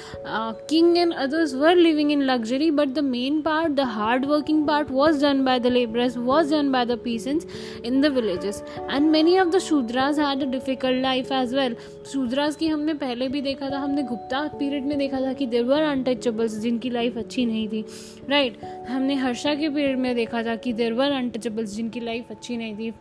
king 0.71 0.97
and 0.99 1.13
others 1.15 1.55
were 1.55 1.75
living 1.77 2.13
in 2.13 2.23
luxury 2.23 2.71
but 2.71 2.95
the 2.95 3.05
main 3.07 3.41
part 3.43 3.73
the 3.73 3.87
hard 3.93 4.27
working 4.27 4.67
part 4.67 4.91
was 4.91 5.23
done 5.25 5.45
by 5.45 5.61
the 5.61 5.73
labourers 5.73 6.17
was 6.19 6.53
done 6.53 6.71
by 6.73 6.87
the 6.87 6.99
peasants 7.05 7.47
in 7.85 8.01
the 8.01 8.13
villages 8.15 8.63
and 8.81 9.11
many 9.11 9.39
of 9.39 9.49
the 9.49 9.59
Shudras 9.69 10.21
had 10.21 10.43
a 10.43 10.51
difficult 10.51 11.03
life 11.03 11.33
as 11.33 11.55
well 11.55 11.77
Shudras 12.13 12.57
की 12.57 12.69
हमने 12.69 12.95
पहले 13.03 13.29
भी 13.29 13.41
देखा 13.43 13.71
था 13.71 13.79
हमने 13.79 14.03
Gupta 14.05 14.47
period 14.59 14.85
में 14.87 14.97
देखा 14.99 15.21
था 15.21 15.33
कि 15.33 15.47
देर 15.47 15.65
वर 15.65 15.83
अनटचेबल्स 15.83 16.59
जिनकी 16.61 16.91
लाइफ 16.91 17.19
अच्छी 17.19 17.47
नहीं 17.47 17.69
थी 17.69 17.85
राइट 18.31 18.53
right. 18.53 18.89
हमने 18.89 19.15
हर्षा 19.15 19.55
के 19.55 19.69
पीरियड 19.69 19.99
में 19.99 20.15
देखा 20.15 20.43
था 20.43 20.55
कि 20.57 20.73
देर 20.73 20.93
वर 20.93 21.13
अनटचेबल्स 21.13 21.75
जिनकी 21.75 22.01
लाइफ 22.01 22.31
अच्छी 22.31 22.57
नहीं 22.57 22.75
थी 22.77 22.93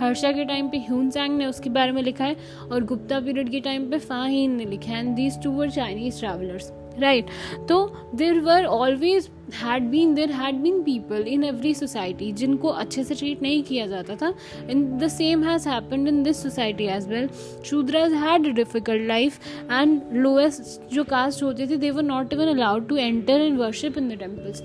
हर्षा 0.00 0.32
के 0.32 0.44
टाइम 0.44 0.68
पे 0.68 0.78
ह्यून 0.78 1.10
सैंग 1.10 1.31
ने 1.37 1.45
उसके 1.45 1.69
बारे 1.69 1.91
में 1.91 2.01
लिखा 2.03 2.25
है 2.25 2.35
और 2.71 2.83
गुप्ता 2.83 3.19
पीरियड 3.19 3.49
के 3.49 3.59
टाइम 3.59 3.89
पे 3.89 3.99
फाहीन 3.99 4.55
ने 4.55 4.65
लिखा 4.65 4.91
है। 4.91 4.99
And 4.99 5.15
these 5.15 5.41
two 5.43 5.51
were 5.51 5.69
Chinese 5.71 6.19
travellers 6.19 6.71
right 6.99 7.27
तो 7.69 7.77
there 8.15 8.39
were 8.39 8.65
always 8.65 9.29
had 9.53 9.83
been 9.83 10.13
there 10.15 10.31
had 10.31 10.55
been 10.55 10.81
people 10.83 11.25
in 11.27 11.43
every 11.43 11.73
society 11.73 12.31
जिनको 12.31 12.67
अच्छे 12.67 13.03
से 13.03 13.15
ट्रीट 13.15 13.41
नहीं 13.41 13.63
किया 13.63 13.87
जाता 13.87 14.15
था। 14.15 14.33
In 14.69 14.85
the 14.97 15.07
same 15.07 15.43
has 15.43 15.67
happened 15.69 16.07
in 16.07 16.21
this 16.23 16.43
society 16.43 16.85
as 16.87 17.07
well 17.09 17.29
Shudras 17.65 18.13
had 18.23 18.47
difficult 18.55 19.07
life 19.07 19.39
and 19.71 20.01
lowest 20.13 20.93
जो 20.93 21.03
caste 21.03 21.43
होते 21.43 21.67
थे 21.67 21.77
they 21.77 21.91
were 21.91 22.03
not 22.03 22.33
even 22.33 22.55
allowed 22.55 22.87
to 22.89 22.97
enter 22.97 23.41
and 23.41 23.59
worship 23.59 23.97
in 23.97 24.09
the 24.09 24.19
temples 24.19 24.61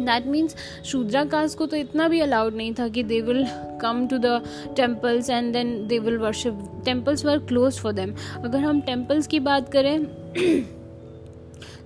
that 0.00 0.26
means 0.26 0.56
Shudra 0.84 1.24
caste 1.26 1.58
को 1.58 1.66
तो 1.66 1.76
इतना 1.76 2.08
भी 2.08 2.20
allowed 2.20 2.54
नहीं 2.54 2.74
था 2.74 2.88
कि 2.88 3.02
they 3.04 3.20
will 3.20 3.44
come 3.82 4.06
to 4.06 4.18
the 4.18 4.40
temples 4.76 5.30
and 5.30 5.52
then 5.52 5.76
they 5.86 5.98
will 5.98 6.18
worship 6.18 6.62
temples 6.84 7.24
were 7.24 7.38
close 7.48 7.80
for 7.80 7.92
them 7.92 8.14
अगर 8.36 8.58
हम 8.60 8.80
temples 8.82 9.26
की 9.26 9.40
बात 9.40 9.72
करें 9.72 10.06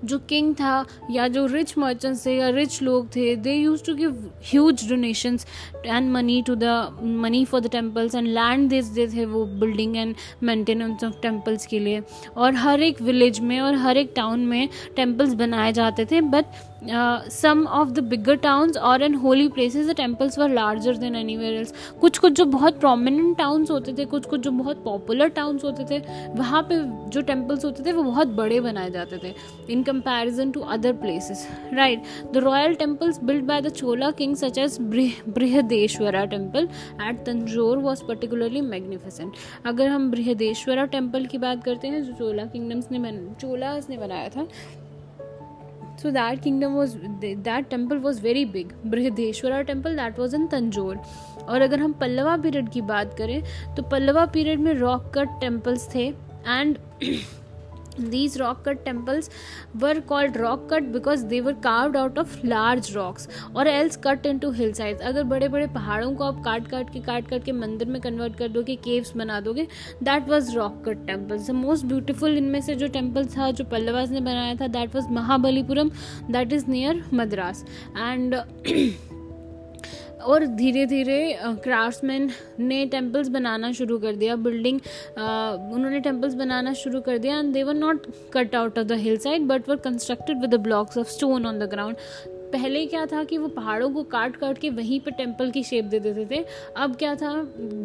जो 0.05 0.19
किंग 0.29 0.55
था 0.55 0.85
या 1.11 1.27
जो 1.29 1.45
रिच 1.47 1.77
मर्चेंट्स 1.79 2.25
थे 2.27 2.37
या 2.37 2.49
रिच 2.49 2.81
लोग 2.83 3.09
थे 3.17 3.35
they 3.37 3.55
use 3.55 3.83
to 3.85 3.95
give 3.95 4.31
huge 4.45 4.89
donations 4.89 5.47
and 5.87 6.11
money 6.11 6.41
to 6.43 6.55
the 6.55 7.01
money 7.03 7.45
for 7.45 7.61
the 7.61 7.71
temples 7.71 8.15
and 8.15 8.29
land 8.29 8.69
this 8.71 8.89
they 8.89 9.07
थे 9.07 9.25
वो 9.25 9.45
building 9.61 9.97
and 9.97 10.15
maintenance 10.43 11.05
of 11.05 11.21
temples 11.23 11.67
के 11.67 11.79
लिए 11.79 12.03
और 12.37 12.55
हर 12.55 12.83
एक 12.83 13.03
विलेज 13.03 13.41
में 13.41 13.59
और 13.61 13.75
हर 13.77 13.97
एक 13.97 14.13
टाउन 14.17 14.47
में 14.47 14.69
टेम्पल्स 14.97 15.35
बनाए 15.35 15.73
जाते 15.73 16.05
थे 16.05 16.21
but 16.21 16.45
some 16.83 17.65
of 17.69 17.89
the 17.91 17.99
bigger 18.09 18.35
towns 18.39 18.77
और 18.79 19.03
in 19.03 19.15
holy 19.15 19.49
places 19.49 19.87
the 19.89 19.95
temples 19.97 20.39
were 20.39 20.49
larger 20.51 20.97
than 20.97 21.17
any 21.17 21.35
else 21.47 21.73
कुछ 22.01 22.19
कुछ 22.19 22.33
जो 22.33 22.45
बहुत 22.47 22.79
प्रोमिनेंट 22.81 23.37
टाउन्स 23.39 23.71
होते 23.71 23.93
थे, 23.93 24.05
कुछ 24.05 24.27
कुछ 24.27 24.41
जो 24.41 24.51
बहुत 24.51 24.83
पॉपुलर 24.85 25.29
टाउन्स 25.29 25.65
होते 25.65 25.85
थे, 25.91 25.99
वहाँ 26.31 26.63
पे 26.63 26.77
जो 27.11 27.21
टेम्पल्स 27.23 27.65
होते 27.65 27.85
थे, 27.85 27.93
वो 27.93 28.03
बहुत 28.03 28.29
बड़े 28.37 28.61
बनाए 28.61 28.91
जाते 28.91 29.19
थे 29.19 29.35
in 29.71 29.83
comparison 29.83 30.51
to 30.51 30.61
other 30.61 30.93
places 30.95 31.47
right 31.73 32.03
the 32.33 32.39
royal 32.39 32.75
temples 32.75 33.23
build 33.25 33.45
by 33.45 33.61
the 33.61 33.69
Chola 33.71 34.11
king 34.13 34.37
such 34.37 34.59
as 34.59 34.79
Brihadeshwara 35.29 36.25
temple 36.27 36.69
at 37.03 37.25
Tanjore 37.27 37.79
was 37.79 38.05
particularly 38.05 38.61
magnificent 38.61 39.33
अगर 39.67 39.89
हम 39.89 40.11
बृहदेश्वरा 40.11 40.85
टेंपल 40.87 41.27
की 41.27 41.39
बात 41.39 41.65
करते 41.65 41.89
हैं, 41.89 42.03
जो 42.05 42.13
चोला 42.15 42.45
किंगडम्स 42.47 42.91
ने 42.93 43.17
चोलास 43.41 43.89
ने 43.91 43.97
बनाया 43.97 44.29
था 44.29 44.47
so 45.99 46.13
that 46.13 46.43
kingdom 46.43 46.75
was 46.75 46.97
that 47.21 47.69
temple 47.71 47.99
was 47.99 48.21
very 48.23 48.45
big 48.47 48.73
Brihadeshwara 48.87 49.61
temple 49.63 49.97
that 49.97 50.19
was 50.19 50.35
in 50.37 50.47
Tanjore 50.47 51.01
और 51.43 51.63
अगर 51.63 51.81
हम 51.81 51.93
पल्लवा 51.93 52.37
पीरियड 52.37 52.69
की 52.69 52.81
बात 52.85 53.15
करें 53.19 53.43
तो 53.77 53.83
पल्लवा 53.83 54.25
पीरियड 54.29 54.61
में 54.61 54.73
रॉक 54.75 55.11
कट 55.15 55.41
टेम्पल्स 55.41 55.89
थे 55.95 56.07
and 56.49 56.79
these 57.99 58.39
rock 58.41 58.65
cut 58.65 58.85
temples 58.85 59.31
were 59.81 60.01
called 60.01 60.37
rock 60.37 60.69
cut 60.69 60.93
because 60.93 61.25
they 61.27 61.41
were 61.41 61.55
carved 61.55 61.97
out 61.97 62.19
of 62.19 62.37
large 62.45 62.95
rocks 62.95 63.29
or 63.55 63.67
else 63.67 63.97
cut 63.97 64.27
into 64.27 64.53
hillsides 64.53 65.03
अगर 65.03 65.25
बड़े 65.25 65.49
बड़े 65.49 65.67
पहाड़ों 65.75 66.15
को 66.15 66.25
आप 66.25 66.43
काट 66.45 66.69
काट 66.69 66.93
के 66.93 67.01
काट 67.01 67.29
काट 67.29 67.45
के 67.45 67.53
मंदिर 67.53 67.89
में 67.89 68.01
कन्वर्ट 68.01 68.37
कर 68.37 68.49
दोगे 68.49 68.77
केव्स 68.77 69.17
बना 69.17 69.41
दोगे 69.41 69.67
that 70.03 70.29
was 70.29 70.55
rock 70.57 70.83
cut 70.87 71.07
temples 71.07 71.47
the 71.47 71.55
most 71.55 71.87
beautiful 71.87 72.37
इनमें 72.39 72.61
से 72.61 72.75
जो 72.75 72.89
टेंपल 72.89 73.27
था, 73.27 73.51
जो 73.51 73.65
पल्लवास 73.65 74.11
ने 74.11 74.21
बनाया 74.21 74.55
था 74.55 74.67
that 74.69 74.95
was 74.95 75.11
Mahabalipuram 75.11 75.91
that 76.31 76.53
is 76.53 76.67
near 76.71 77.05
Madras 77.15 77.65
and 77.97 78.35
और 80.21 80.47
धीरे 80.47 80.85
धीरे 80.87 81.19
क्राफ्ट्समैन 81.65 82.31
ने 82.61 82.85
टेम्पल्स 82.87 83.29
बनाना 83.29 83.73
शुरू 83.73 83.99
कर 83.99 84.17
दिया 84.17 84.37
बिल्डिंग 84.39 84.81
उन्होंने 85.17 86.01
टेम्पल्स 86.01 86.35
बनाना 86.35 86.73
शुरू 86.75 87.01
कर 87.01 87.19
दिया 87.19 87.39
and 87.39 87.53
they 87.53 87.63
were 87.63 87.75
not 87.75 88.07
cut 88.33 88.55
out 88.55 88.79
of 88.79 88.87
the 88.87 88.99
hill 88.99 89.17
side 89.19 89.47
but 89.49 89.69
were 89.69 89.77
constructed 89.85 90.41
with 90.41 90.55
the 90.55 90.61
blocks 90.61 90.99
of 90.99 91.09
stone 91.11 91.47
on 91.47 91.59
the 91.59 91.71
ground 91.71 91.97
पहले 92.53 92.85
क्या 92.87 93.05
था 93.07 93.23
कि 93.25 93.39
वो 93.39 93.49
पहाड़ों 93.49 93.91
को 93.91 94.03
काट 94.05 94.37
काट 94.37 94.59
के 94.59 94.71
वहीं 94.71 95.01
पे 95.01 95.11
टेंपल 95.11 95.51
की 95.51 95.63
शेप 95.63 95.85
दे 95.85 95.99
देते 96.01 96.27
थे। 96.27 96.45
अब 96.77 96.95
क्या 96.97 97.15
था, 97.15 97.33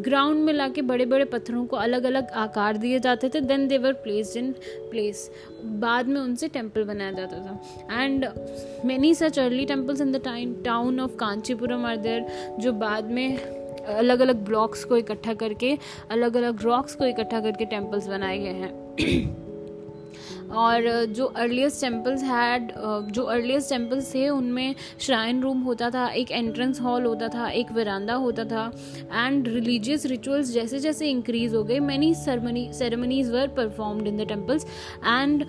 ग्राउंड 0.06 0.44
में 0.46 0.54
लाके 0.54 0.82
बड़े 0.82 1.06
बड़े 1.06 1.26
पत्थरों 1.26 1.66
को 1.66 1.78
अलग 1.78 2.04
अलग 2.04 2.30
आकार 2.36 2.78
दिए 2.78 3.00
जाते 3.00 3.30
थे 3.30 3.42
then 3.42 3.68
they 3.68 3.78
were 3.78 3.94
place 4.04 4.36
in 4.38 4.52
place 4.92 5.30
बाद 5.64 6.08
में 6.08 6.20
उनसे 6.22 6.48
टेंपल 6.48 6.84
बनाया 6.84 7.12
जाता 7.12 7.40
था। 7.40 8.04
And 8.04 8.28
many 8.86 9.14
such 9.16 9.40
early 9.40 9.66
temples 9.66 10.02
in 10.02 10.12
the 10.12 10.24
time 10.24 10.56
town 10.66 11.00
of 11.00 11.16
Kanchipuram 11.16 11.86
are 11.86 11.98
there 11.98 12.26
जो 12.60 12.74
बाद 12.74 13.12
में 13.12 13.38
अलग 13.38 14.20
अलग 14.20 14.44
ब्लॉक्स 14.46 14.84
को 14.84 14.98
इकट्ठा 14.98 15.34
करके 15.34 15.78
अलग 16.12 16.38
अलग 16.38 16.62
रॉक्स 16.64 16.96
को 16.96 17.06
इकट्ठा 17.06 17.40
करके 17.40 17.66
टेम्पल्स 17.66 18.08
बनाए 18.08 18.38
गए 18.38 18.54
हैं। 18.54 19.43
और 20.52 21.06
जो 21.08 21.26
अर्लीस्ट 21.26 21.82
टेम्पल्स 21.82 22.24
हैड 22.24 22.72
जो 23.12 23.24
अर्लीस्ट 23.24 23.70
टेम्पल्स 23.70 24.14
थे, 24.14 24.28
उनमें 24.30 24.76
श्राइन 25.00 25.42
रूम 25.42 25.62
होता 25.62 25.90
था, 25.90 26.08
एक 26.08 26.32
एंट्रेंस 26.32 26.82
हॉल 26.82 27.06
होता 27.06 27.28
था, 27.28 27.50
एक 27.50 27.72
वरांदा 27.72 28.14
होता 28.16 28.46
था 28.46 28.72
एंड 29.14 29.48
रिलीजियस 29.48 30.06
रिचुअल्स 30.06 30.54
जैसे 30.54 30.80
जैसे 30.80 31.10
इंक्रीज 31.10 31.56
हो 31.56 31.64
गए 31.64 31.80
many 31.82 32.14
ceremony 32.16 32.70
ceremonies 32.74 33.32
were 33.32 33.48
performed 33.58 34.08
in 34.08 34.18
the 34.18 34.28
temples 34.28 34.66
and 35.06 35.46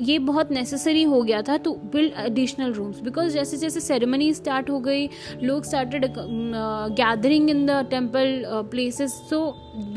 ये 0.00 0.18
बहुत 0.20 0.50
नेसेसरी 0.52 1.02
हो 1.02 1.20
गया 1.22 1.40
था 1.42 1.56
to 1.64 1.72
build 1.92 2.12
additional 2.18 2.72
rooms 2.72 3.00
because 3.00 3.32
जैसे 3.32 3.56
जैसे 3.56 3.80
सेरेमनी 3.80 4.32
स्टार्ट 4.34 4.70
हो 4.70 4.78
गई, 4.80 5.08
लोग 5.42 5.64
started 5.64 6.06
gathering 7.00 7.50
in 7.50 7.64
the 7.66 7.86
temple 7.90 8.42
places 8.70 9.12
so 9.30 9.40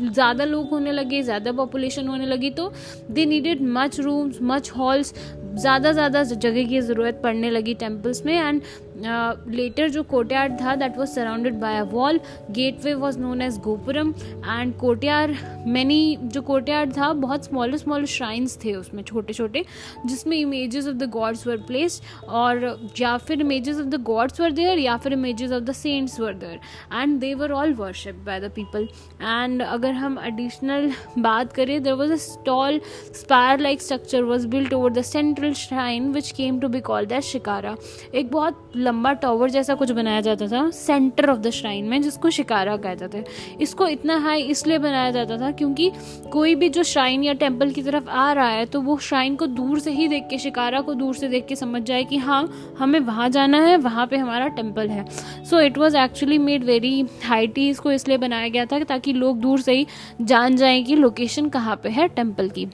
ज़्यादा 0.02 0.44
लोग 0.44 0.70
होने 0.70 0.92
लगे, 0.92 1.22
ज़्यादा 1.22 1.52
पॉपुलेशन 1.52 2.08
होने 2.08 2.26
लगी 2.26 2.50
तो 2.50 2.72
they 3.10 3.24
needed 3.26 3.62
much 3.70 4.00
rooms 4.00 4.38
much 4.42 4.70
halls 4.76 5.14
ज़्यादा 5.54 5.92
ज़्यादा 5.92 6.22
जगह 6.24 6.64
की 6.68 6.80
ज़रूरत 6.80 7.20
पड़ने 7.22 7.50
लगी 7.50 7.74
टेम्पल्स 7.74 8.24
में 8.26 8.34
एंड 8.34 8.62
लेटर 9.00 9.88
जो 9.88 10.02
कोटियार 10.02 10.56
था 10.60 10.74
that 10.74 10.96
was 10.98 11.10
surrounded 11.10 11.54
by 11.60 11.76
a 11.78 11.82
wall 11.82 12.20
gateway 12.84 12.94
was 12.94 13.18
known 13.18 13.42
as 13.42 13.58
gopuram 13.58 14.12
and 14.46 14.74
courtyard 14.78 15.34
many 15.66 16.16
जो 16.22 16.42
कोटियार 16.42 16.92
था, 16.92 17.12
बहुत 17.12 17.44
स्मॉल 17.44 17.76
स्मॉल 17.76 18.04
श्राइन्स 18.06 18.58
थे 18.64 18.74
उसमें 18.74 19.02
छोटे 19.02 19.32
छोटे 19.32 19.64
जिसमें 20.06 20.36
images 20.36 20.86
of 20.88 20.94
the 20.94 21.08
gods 21.10 21.46
were 21.46 21.56
place 21.66 22.00
और 22.28 22.90
या 23.00 23.16
फिर 23.18 23.40
images 23.40 23.78
of 23.78 23.86
the 23.86 24.02
gods 24.02 24.40
were 24.40 24.52
there 24.52 24.78
या 24.78 24.96
फिर 24.96 25.12
images 25.12 25.52
of 25.52 25.62
the 25.62 25.72
saints 25.72 26.18
were 26.20 26.34
there 26.34 26.58
and 26.92 27.18
they 27.20 27.32
were 27.34 27.52
all 27.52 27.74
worship 27.74 28.22
by 28.26 28.40
the 28.40 28.50
people 28.54 28.88
and 29.22 29.62
अगर 29.62 29.92
हम 29.94 30.18
एडिशनल 30.26 30.90
बात 31.18 31.52
करें 31.52 31.82
there 31.82 31.92
was 31.92 32.12
a 32.12 32.16
stall 32.16 32.80
spire 33.14 33.60
like 33.60 33.82
structure 33.82 34.22
was 34.22 34.46
built 34.48 34.74
over 34.74 34.92
the 34.92 35.02
central 35.04 35.52
shrine 35.58 36.10
which 36.12 36.30
came 36.36 36.60
to 36.60 36.68
be 36.68 36.80
called 36.80 37.12
as 37.12 37.22
shikhara 37.24 37.76
एक 38.14 38.30
बहुत 38.30 38.70
लंबा 38.88 39.12
tower 39.14 39.50
जैसा 39.50 39.74
कुछ 39.74 39.90
बनाया 39.92 40.20
जाता 40.20 40.46
था 40.48 40.68
सेंटर 40.72 41.30
ऑफ़ 41.30 41.38
द 41.38 41.50
श्राइन 41.50 41.84
में, 41.84 42.00
जिसको 42.02 42.30
शिकारा 42.30 42.76
कहते 42.78 43.08
थे। 43.08 43.24
इसको 43.60 43.86
इतना 43.88 44.16
हाई 44.18 44.42
इसलिए 44.44 44.78
बनाया 44.78 45.10
जाता 45.10 45.36
था 45.38 45.50
क्योंकि 45.52 45.90
कोई 46.32 46.54
भी 46.54 46.68
जो 46.68 46.82
श्राइन 46.84 47.24
या 47.24 47.32
टेंपल 47.34 47.70
की 47.70 47.82
तरफ़ 47.82 48.08
आ 48.10 48.32
रहा 48.32 48.48
है 48.48 48.64
तो 48.66 48.80
वो 48.80 48.96
श्राइन 49.00 49.36
को 49.36 49.46
दूर 49.48 49.78
से 49.78 49.90
ही 49.90 50.08
देख 50.08 50.26
के, 50.30 50.38
शिकारा 50.38 50.80
को 50.80 50.94
दूर 50.94 51.14
से 51.14 51.28
देख 51.28 51.46
के 51.46 51.56
समझ 51.56 51.82
जाए 51.82 52.04
कि 52.04 52.16
हाँ 52.18 52.42
हमें 52.78 52.98
वहाँ 53.00 53.28
जाना 53.28 53.60
है, 53.60 53.76
वहाँ 53.78 54.06
पे 54.06 54.16
हमारा 54.16 54.48
टेंपल 54.50 54.88
है। 54.88 55.04
So 55.44 55.60
it 55.60 55.78
was 55.78 55.96
actually 55.96 56.38
made 56.40 56.64
very 56.64 57.04
heighty 57.24 57.68
इसको 57.68 57.92
इसलिए 57.92 58.18
बनाया 58.18 58.48
गया 58.48 58.64
था 58.66 58.84
ताकि 58.84 59.12
लोग 59.14 59.40
दूर 59.40 59.60
से 59.60 59.72
ही 59.72 59.86
जान 60.22 60.56
जाएँ 60.56 60.82
कि 60.84 60.96
लोकेशन 60.96 61.48
कहाँ 61.48 61.76
पे 61.76 61.88
है 61.90 62.08
टेंपल 62.08 62.48
की। 62.48 62.68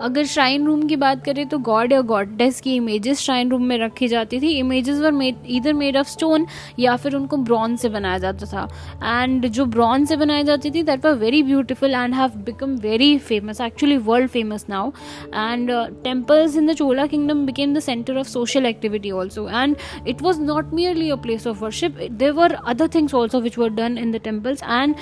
अगर 0.00 0.24
श्राइन 0.24 0.66
रूम 0.66 0.82
की 0.88 0.96
बात 0.96 1.24
करें 1.24 1.46
तो 1.48 1.58
गॉड 1.60 1.92
या 1.92 2.00
गॉडेस 2.02 2.60
की 2.60 2.74
इमेजेस 2.76 3.20
श्राइन 3.20 3.50
रूम 3.50 3.62
में 3.62 3.76
रखी 3.78 4.08
जाती 4.08 4.40
थी। 4.40 4.48
इमेजेस 4.58 4.98
वर 5.00 5.12
मेड 5.12 5.36
इधर 5.46 5.72
मेड 5.72 5.96
ऑफ़ 5.96 6.08
स्टोन 6.08 6.46
या 6.78 6.96
फिर 6.96 7.14
उनको 7.14 7.36
ब्रॉन्ज 7.36 7.78
से 7.80 7.88
बनाया 7.88 8.18
जाता 8.18 8.46
था। 8.46 9.22
एंड 9.22 9.46
जो 9.48 9.64
ब्रॉन्ज 9.66 10.08
से 10.08 10.16
बनाई 10.16 10.44
जाती 10.44 10.70
थी 10.70 10.82
that 10.82 11.06
were 11.06 11.12
very 11.14 11.42
beautiful 11.42 11.94
and 11.94 12.14
have 12.14 12.32
become 12.44 12.76
very 12.78 13.16
famous 13.18 13.60
actually 13.60 13.96
world 13.96 14.30
famous 14.30 14.66
now 14.68 14.90
and 15.26 15.70
temples 16.04 16.56
in 16.56 16.66
the 16.66 16.74
Chola 16.74 17.06
kingdom 17.06 17.46
became 17.46 17.74
the 17.74 17.80
centre 17.80 18.16
of 18.16 18.28
social 18.28 18.66
activity 18.66 19.10
also 19.10 19.48
and 19.48 19.76
it 20.08 20.22
was 20.22 20.40
not 20.42 20.74
merely 20.74 21.10
a 21.10 21.16
place 21.16 21.46
of 21.46 21.64
worship 21.64 21.98
there 22.12 22.32
were 22.32 22.52
other 22.66 22.88
things 22.94 23.14
also 23.14 23.40
which 23.40 23.58
were 23.58 23.68
done 23.70 23.98
in 23.98 24.12
the 24.12 24.20
temples 24.24 24.62
and 24.62 24.94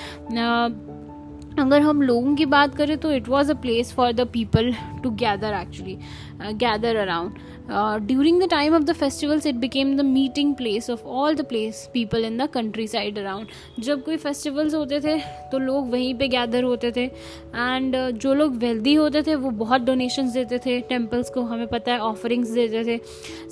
अगर 1.59 1.81
हम 1.81 2.01
लोगों 2.01 2.35
की 2.35 2.45
बात 2.45 2.75
करें 2.75 2.97
तो 2.97 3.11
it 3.11 3.27
was 3.29 3.51
a 3.51 3.53
place 3.61 3.91
for 3.93 4.11
the 4.13 4.27
people 4.27 4.73
to 5.03 5.09
gather 5.17 5.53
actually 5.53 5.97
gather 6.55 6.95
around 6.95 7.33
Uh, 7.69 7.97
during 7.97 8.39
the 8.39 8.47
time 8.47 8.73
of 8.73 8.85
the 8.85 8.93
festivals 8.93 9.45
it 9.45 9.59
became 9.59 9.95
the 9.95 10.03
meeting 10.03 10.53
place 10.53 10.89
of 10.89 11.03
all 11.05 11.33
the 11.33 11.43
place 11.43 11.87
people 11.93 12.25
in 12.25 12.35
the 12.37 12.47
countryside 12.55 13.17
around. 13.17 13.47
जब 13.79 14.03
कोई 14.03 14.17
festivals 14.17 14.73
होते 14.75 14.99
थे 15.01 15.17
तो 15.51 15.59
लोग 15.59 15.91
वहीं 15.91 16.13
पे 16.15 16.27
gather 16.27 16.63
होते 16.63 16.91
थे। 16.91 17.03
एंड 17.03 17.95
uh, 17.95 18.11
जो 18.11 18.33
लोग 18.33 18.55
वेल्दी 18.63 18.93
होते 18.93 19.21
थे 19.27 19.35
वो 19.35 19.49
बहुत 19.61 19.81
डोनेशंस 19.81 20.33
देते 20.33 20.57
थे। 20.65 20.79
टेम्पल्स 20.89 21.29
को 21.29 21.41
हमें 21.41 21.67
पता 21.67 21.91
है 21.91 21.99
ऑफरिंग्स 21.99 22.49
देते 22.49 22.83
थे। 22.85 22.99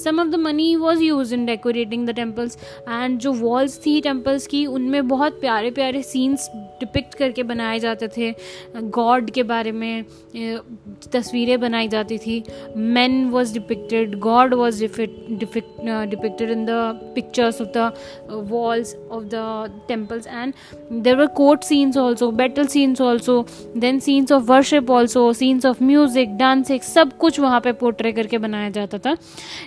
Some 0.03 0.19
of 0.21 0.27
the 0.27 0.35
money 0.35 0.75
was 0.75 1.03
use 1.03 1.33
in 1.33 1.45
decorating 1.45 2.07
the 2.07 2.15
temples 2.15 2.57
and 2.89 3.17
जो 3.19 3.33
वॉल्स 3.33 3.79
थी 3.85 3.99
टेम्पल्स 4.01 4.47
की 4.47 4.65
उनमें 4.65 5.07
बहुत 5.07 5.39
प्यारे 5.41 5.71
प्यारे 5.71 6.01
सीन्स 6.03 6.49
डिपिक्ट 6.79 7.15
करके 7.15 7.43
बनाए 7.43 7.79
जाते 7.79 8.07
थे। 8.17 8.33
गॉड 8.75 9.31
के 9.31 9.43
बारे 9.43 9.71
में 9.71 10.03
तस्वीरें 11.13 11.59
बनाई 11.61 11.87
जाती 11.87 12.17
थी। 12.17 12.43
Man 12.77 13.25
was 13.29 13.53
depicted 13.53 14.00
depicted 14.01 14.20
god 14.20 14.53
was 14.53 14.79
depict, 14.79 15.38
depict, 15.38 15.79
uh, 15.88 16.05
depicted 16.05 16.50
in 16.50 16.65
the 16.65 17.00
pictures 17.15 17.60
of 17.60 17.72
the 17.74 17.93
uh, 18.29 18.38
walls 18.38 18.96
of 19.10 19.29
the 19.29 19.72
temples 19.88 20.25
and 20.25 20.53
there 20.89 21.17
were 21.17 21.27
court 21.27 21.63
scenes 21.63 21.98
also 21.98 22.31
battle 22.31 22.67
scenes 22.67 23.00
also 23.00 23.46
then 23.75 24.00
scenes 24.00 24.31
of 24.31 24.48
worship 24.48 24.89
also 24.89 25.34
scenes 25.34 25.65
of 25.65 25.81
music 25.81 26.38
dancing 26.38 26.79
कुछ 27.20 27.39
वहाँ 27.39 27.60
पे 27.62 27.72
portray 27.72 28.12
करके 28.12 28.38
बनाया 28.38 28.70
जाता 28.70 28.98
था 28.98 29.15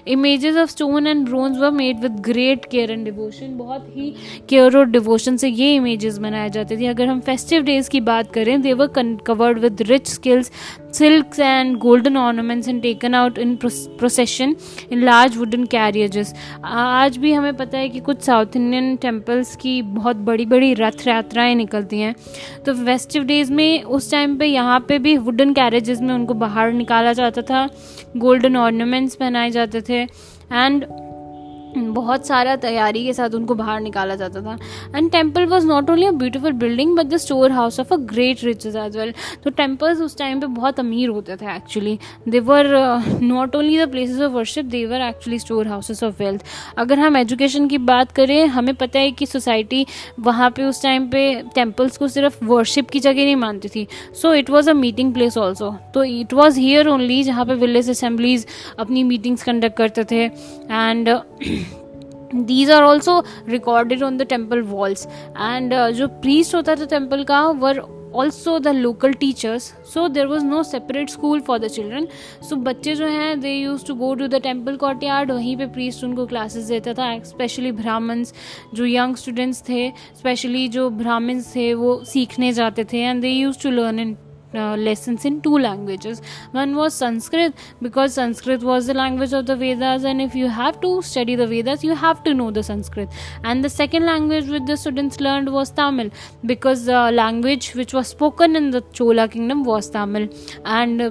images 0.09 0.57
of 0.57 0.71
stone 0.71 1.07
and 1.07 1.25
bronze 1.27 1.59
were 1.59 1.71
made 1.71 2.01
with 2.01 2.19
great 2.21 2.65
care 2.65 2.91
and 2.91 3.05
devotion 3.05 3.57
बहुत 3.59 3.87
ही 3.97 4.15
care 4.49 4.77
और 4.77 4.87
डिवोशन 4.87 5.37
से 5.37 5.49
ये 5.49 5.75
इमेजेस 5.75 6.19
बनाए 6.19 6.51
जाते 6.51 6.77
थे 6.77 6.87
अगर 6.87 7.07
हम 7.07 7.21
फेस्टिव 7.21 7.63
डेज़ 7.63 7.91
की 7.91 8.01
बात 8.01 8.33
करें 8.33 8.61
they 8.63 8.73
were 8.73 9.19
covered 9.27 9.59
with 9.59 9.83
rich 9.83 10.09
silks 10.09 10.51
silks 10.95 11.39
and 11.41 11.79
golden 11.81 12.17
ornaments 12.17 12.69
and 12.69 12.83
taken 12.83 13.15
out 13.15 13.39
in 13.39 13.57
procession 13.99 14.55
in 14.91 15.05
large 15.05 15.37
wooden 15.37 15.67
carriages. 15.67 16.33
आज 16.65 17.17
भी 17.17 17.33
हमें 17.33 17.57
पता 17.57 17.79
है 17.79 17.89
कि 17.89 18.01
कुछ 18.01 18.21
साउथ 18.23 18.57
इंडियन 18.57 18.97
टेम्पल्स 18.97 19.55
की 19.57 19.81
बहुत 19.83 20.17
बड़ी 20.17 20.47
बड़ी 20.47 20.73
रथ 20.75 21.07
यात्राएँ 21.09 21.55
निकलती 21.55 22.01
हैं। 22.01 22.15
तो 22.67 22.75
फेस्टिव 22.75 23.25
डेज़ 23.25 23.53
में 23.53 23.83
उस 23.83 24.11
टाइम 24.11 24.37
पे 24.39 24.47
यहाँ 24.47 24.85
पे 24.89 24.99
भी 24.99 25.17
वुडन 25.17 25.53
कैरेजेस 25.53 26.01
में 26.01 26.15
उनको 26.15 26.35
बाहर 26.35 26.73
निकाला 26.73 27.13
जाता 27.13 27.43
था 27.43 27.69
गोल्डन 28.17 28.57
ऑर्नामेंट्स 28.57 29.15
पहनाए 29.15 29.51
जाते 29.51 29.81
थे। 29.81 30.03
एंड 30.53 30.87
बहुत 31.77 32.27
सारा 32.27 32.55
तैयारी 32.57 33.05
के 33.05 33.13
साथ 33.13 33.35
उनको 33.35 33.55
बाहर 33.55 33.81
निकाला 33.81 34.15
जाता 34.15 34.41
था। 34.43 34.57
And 34.97 35.11
temple 35.13 35.47
was 35.47 35.67
not 35.67 35.91
only 35.91 36.07
a 36.07 36.11
beautiful 36.13 36.53
building 36.55 36.97
but 36.97 37.07
the 37.07 37.17
store 37.17 37.53
house 37.53 37.81
of 37.81 37.93
a 37.95 37.97
great 38.13 38.45
riches 38.45 38.77
as 38.77 38.97
well 38.97 39.13
तो 39.45 39.51
टेम्पल्स 39.53 40.01
उस 40.01 40.17
टाइम 40.19 40.41
पे 40.41 40.47
बहुत 40.47 40.81
अमीर 40.81 41.09
होते 41.09 41.37
थे 41.37 41.55
actually 41.57 41.99
they 42.29 42.41
were 42.43 42.67
not 43.23 43.57
only 43.57 43.79
the 43.79 43.91
places 43.91 44.21
of 44.21 44.33
worship 44.33 44.65
they 44.67 44.85
were 44.87 45.01
actually 45.03 45.39
store 45.39 45.69
houses 45.69 46.03
of 46.05 46.23
wealth 46.23 46.45
अगर 46.79 46.99
हम 46.99 47.17
education 47.17 47.69
की 47.69 47.79
बात 47.81 48.13
करें, 48.13 48.47
हमें 48.47 48.75
पता 48.75 48.99
है 48.99 49.11
कि 49.13 49.27
सोसाइटी 49.27 49.85
वहाँ 50.21 50.51
पे 50.51 50.65
उस 50.65 50.83
टाइम 50.83 51.09
पे 51.09 51.25
टेम्पल्स 51.55 51.97
को 51.97 52.09
सिर्फ़ 52.09 52.45
वर्शिप 52.45 52.91
की 52.91 53.01
जगह 53.01 53.25
नहीं 53.25 53.37
मानती 53.37 53.69
थी। 53.69 53.87
So 54.15 54.33
it 54.35 54.51
was 54.51 54.71
a 54.71 54.73
meeting 54.75 55.13
place 55.15 55.39
also 55.39 55.75
तो 55.95 56.05
इट 56.05 56.33
वॉज़ 56.35 56.59
हियर 56.61 56.89
ओनली 56.89 57.23
जहाँ 57.25 57.45
पे 57.47 57.55
विलेज 57.57 57.91
असेंबलीज 57.91 58.47
अपनी 58.79 59.03
मीटिंग्स 59.05 59.43
कंडक्ट 59.43 59.77
करते 59.77 60.05
थे। 60.05 60.25
And 60.25 61.09
these 62.35 62.71
are 62.71 62.83
also 62.83 63.23
recorded 63.49 64.03
on 64.03 64.17
the 64.17 64.23
temple 64.29 64.63
walls 64.63 65.07
and 65.07 65.75
जो 65.95 66.09
प्रीस्ट 66.23 66.55
होता 66.55 66.75
था 66.77 66.85
टेंपल 66.91 67.25
का 67.25 67.47
were 67.49 67.83
also 68.15 68.59
the 68.59 68.69
local 68.69 69.13
teachers 69.13 69.63
so 69.93 70.07
there 70.09 70.27
was 70.27 70.45
no 70.45 70.63
separate 70.63 71.11
school 71.11 71.41
for 71.41 71.59
the 71.59 71.69
children 71.69 72.07
so 72.49 72.57
बच्चे 72.57 72.95
जो 72.95 73.07
हैं 73.07 73.41
they 73.41 73.55
use 73.55 73.85
to 73.87 73.95
go 73.95 74.15
to 74.15 74.27
the 74.27 74.41
temple 74.43 74.77
courtyard 75.03 75.31
वहीं 75.31 75.57
पे 75.57 75.67
priest 75.67 76.05
उनको 76.05 76.27
क्लासेस 76.27 76.65
देता 76.65 76.93
था 76.95 77.19
स्पेशली 77.25 77.73
ब्राह्मण्स, 77.73 78.33
जो 78.75 78.87
यंग 78.87 79.17
स्टूडेंट्स 79.17 79.63
थे 79.69 79.89
स्पेशली 80.19 80.67
जो 80.69 80.89
ब्राह्मण्स 80.91 81.55
थे, 81.57 81.73
वो 81.75 82.03
सीखने 82.05 82.53
जाते 82.53 82.85
थे. 82.85 82.99
And 82.99 83.23
they 83.23 83.29
use 83.29 83.63
to 83.63 83.71
learn 83.71 83.99
in 83.99 84.17
uh, 84.55 84.77
lessons 84.77 85.25
in 85.25 85.41
two 85.41 85.59
languages. 85.59 86.23
One 86.53 86.77
was 86.77 86.95
Sanskrit 86.95 87.55
because 87.83 88.15
Sanskrit 88.15 88.63
was 88.63 88.87
the 88.87 88.95
language 88.95 89.33
of 89.33 89.47
the 89.47 89.57
Vedas, 89.57 90.05
and 90.05 90.21
if 90.21 90.35
you 90.35 90.49
have 90.49 90.81
to 90.81 91.03
study 91.03 91.35
the 91.35 91.47
Vedas, 91.47 91.85
you 91.85 91.95
have 91.95 92.23
to 92.25 92.35
know 92.35 92.51
the 92.51 92.63
Sanskrit. 92.63 93.09
And 93.43 93.65
the 93.65 93.71
second 93.71 94.07
language 94.07 94.49
which 94.49 94.65
the 94.67 94.77
students 94.77 95.21
learned 95.21 95.53
was 95.53 95.71
Tamil 95.71 96.11
because 96.47 96.85
the 96.85 97.11
language 97.11 97.75
which 97.75 97.95
was 97.95 98.09
spoken 98.09 98.57
in 98.57 98.71
the 98.71 98.83
Chola 98.93 99.29
kingdom 99.29 99.65
was 99.65 99.91
Tamil, 99.91 100.29
and 100.65 101.03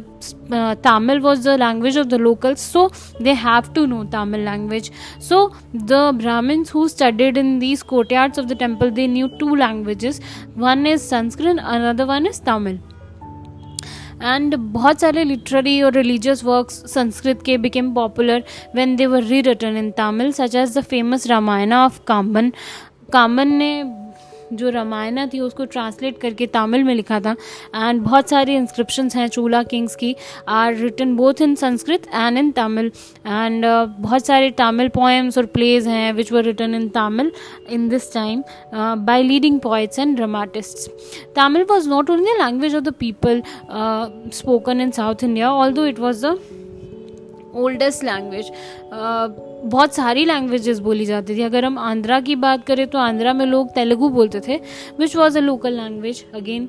uh, 0.51 0.75
Tamil 0.75 1.21
was 1.21 1.43
the 1.43 1.57
language 1.57 1.95
of 1.95 2.09
the 2.09 2.17
locals, 2.17 2.61
so 2.61 2.89
they 3.19 3.33
have 3.33 3.73
to 3.73 3.87
know 3.87 4.03
Tamil 4.05 4.41
language. 4.41 4.91
So 5.19 5.55
the 5.73 6.13
Brahmins 6.17 6.69
who 6.69 6.87
studied 6.87 7.37
in 7.37 7.59
these 7.59 7.83
courtyards 7.83 8.37
of 8.37 8.47
the 8.47 8.55
temple 8.55 8.91
they 8.91 9.07
knew 9.07 9.29
two 9.39 9.55
languages. 9.55 10.19
One 10.55 10.85
is 10.85 11.01
Sanskrit, 11.01 11.57
another 11.59 12.05
one 12.05 12.25
is 12.25 12.39
Tamil. 12.39 12.79
And 14.21 14.55
बहुत 14.55 15.01
सारे 15.01 15.23
literary 15.23 15.81
और 15.81 15.93
religious 15.93 16.43
works 16.43 16.83
Sanskrit 16.93 17.41
के 17.45 17.57
became 17.57 17.93
popular 17.93 18.43
when 18.75 18.95
they 18.95 19.05
were 19.05 19.23
re 19.23 19.41
return 19.41 19.77
in 19.77 19.91
Tamil 19.97 20.31
such 20.33 20.55
as 20.55 20.77
the 20.77 20.81
famous 20.83 21.27
Ramayana 21.27 21.83
of 21.85 21.99
Kamban 22.07 22.51
Kamban 23.13 23.47
ने 23.57 23.71
जो 24.57 24.69
रामायण 24.69 25.27
थी, 25.29 25.39
उसको 25.39 25.65
translate 25.65 26.17
करके 26.21 26.47
तमिल 26.47 26.83
में 26.83 26.93
लिखा 26.95 27.19
था। 27.19 27.35
एंड 27.75 28.01
बहुत 28.01 28.29
सारी 28.29 28.55
इंस्क्रिप्शन 28.55 29.09
हैं 29.15 29.27
चूला 29.27 29.61
किंग्स 29.63 29.95
की 29.95 30.15
are 30.49 30.75
written 30.75 31.15
both 31.15 31.41
in 31.41 31.55
Sanskrit 31.55 32.07
and 32.13 32.37
in 32.37 32.51
Tamil 32.51 32.91
and 33.27 33.65
बहुत 33.99 34.25
सारे 34.25 34.49
तमिल 34.57 34.89
पोएम्स 34.89 35.37
और 35.37 35.45
प्लेज 35.53 35.87
हैं 35.87 36.11
which 36.13 36.31
were 36.31 36.43
written 36.43 36.75
in 36.75 36.87
Tamil 36.89 37.31
in 37.69 37.87
this 37.89 38.13
time 38.13 38.43
by 39.05 39.23
leading 39.23 39.59
poets 39.59 39.99
and 39.99 40.15
dramatist 40.15 40.89
Tamil 41.35 41.65
was 41.69 41.89
not 41.89 42.09
only 42.09 42.33
the 42.33 42.41
language 42.41 42.75
of 42.75 42.83
the 42.83 42.93
people 42.99 43.41
spoken 44.33 44.81
in 44.81 44.91
south 44.91 45.23
India 45.23 45.69
though 45.69 45.85
it 45.85 45.99
was 45.99 46.25
the 46.25 46.37
oldest 47.55 48.03
language 48.03 48.51
बहुत 49.63 49.93
सारी 49.95 50.23
languages 50.25 50.79
बोली 50.79 51.05
जाती 51.05 51.35
थी। 51.35 51.41
अगर 51.41 51.65
हम 51.65 51.77
आंध्रा 51.79 52.19
की 52.19 52.35
बात 52.35 52.65
करें 52.65 52.87
तो 52.87 52.97
आंध्रा 52.99 53.33
में 53.33 53.45
लोग 53.45 53.69
तेलुगू 53.75 54.09
बोलते 54.09 54.39
थे 54.47 54.59
which 54.99 55.15
was 55.15 55.37
a 55.37 55.41
local 55.41 55.73
language 55.73 56.23
again 56.35 56.67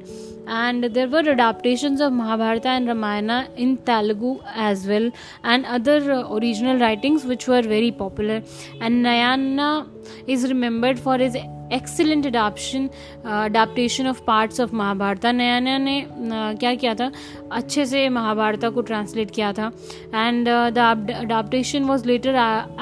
and 0.49 0.89
there 0.93 1.07
were 1.09 1.29
adaptation 1.29 2.01
of 2.03 2.13
Mahabharata 2.13 2.67
and 2.67 2.89
Ramayana 2.89 3.43
in 3.59 3.75
Telugu 3.87 4.37
as 4.61 4.87
well 4.89 5.11
and 5.47 5.65
other 5.67 6.13
original 6.13 6.79
writings 6.79 7.27
which 7.27 7.49
were 7.49 7.69
very 7.69 7.91
popular 7.99 8.43
and 8.83 9.03
Nannaya 9.03 9.71
is 10.29 10.47
remembered 10.47 10.99
for 10.99 11.23
is 11.23 11.37
excellent 11.75 12.27
adaption 12.27 12.89
adaptation 13.27 14.07
of 14.07 14.21
parts 14.27 14.61
of 14.61 14.75
Mahabharata 14.75 15.33
Nannaya 15.33 15.79
ने 15.79 15.97
क्या 16.11 16.75
किया 16.75 16.95
था 16.95 17.11
अच्छे 17.53 17.87
से 17.87 18.09
महाभारता 18.11 18.71
को 18.71 18.83
translate 18.83 19.31
किया 19.31 19.53
था 19.53 19.71
and 20.15 20.49
the 20.49 20.79
adaptation 21.13 21.85
was 21.85 22.07
later 22.07 22.37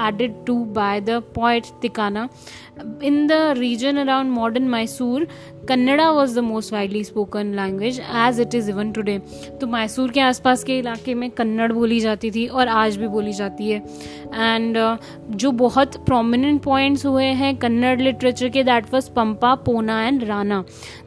added 0.06 0.44
to 0.46 0.64
by 0.74 1.00
the 1.00 1.22
poet 1.34 1.66
Tikkana 1.82 2.28
in 3.02 3.26
the 3.26 3.32
region 3.58 3.96
around 3.98 4.30
modern 4.30 4.68
Mysore 4.68 5.26
Kannada 5.68 6.10
was 6.10 6.34
the 6.36 6.42
most 6.42 6.72
widely 6.72 7.02
spoken 7.04 7.54
language 7.54 8.00
as 8.00 8.40
it 8.40 8.54
is 8.54 8.70
even 8.70 8.92
today 8.92 9.18
तो 9.60 9.66
मैसूर 9.66 10.10
के 10.10 10.20
आसपास 10.20 10.64
के 10.64 10.78
इलाके 10.78 11.14
में 11.14 11.30
कन्नड़ 11.30 11.72
बोली 11.72 12.00
जाती 12.00 12.30
थी 12.30 12.46
और 12.46 12.68
आज 12.68 12.96
भी 12.96 13.08
बोली 13.08 13.32
जाती 13.32 13.70
है। 13.70 13.78
एंड 14.34 14.78
uh, 14.78 14.96
जो 15.30 15.50
बहुत 15.52 15.96
प्रोमिनेंट 16.06 16.60
पॉइंट्स 16.62 17.04
हुए 17.06 17.24
हैं 17.24 17.54
कन्नड़ 17.56 18.00
लिटरेचर 18.00 18.48
के 18.48 18.62
that 18.64 18.92
was 18.94 19.10
Pampa 19.10 19.54
Ponna 19.64 20.00
and 20.06 20.24
Ranna 20.24 20.62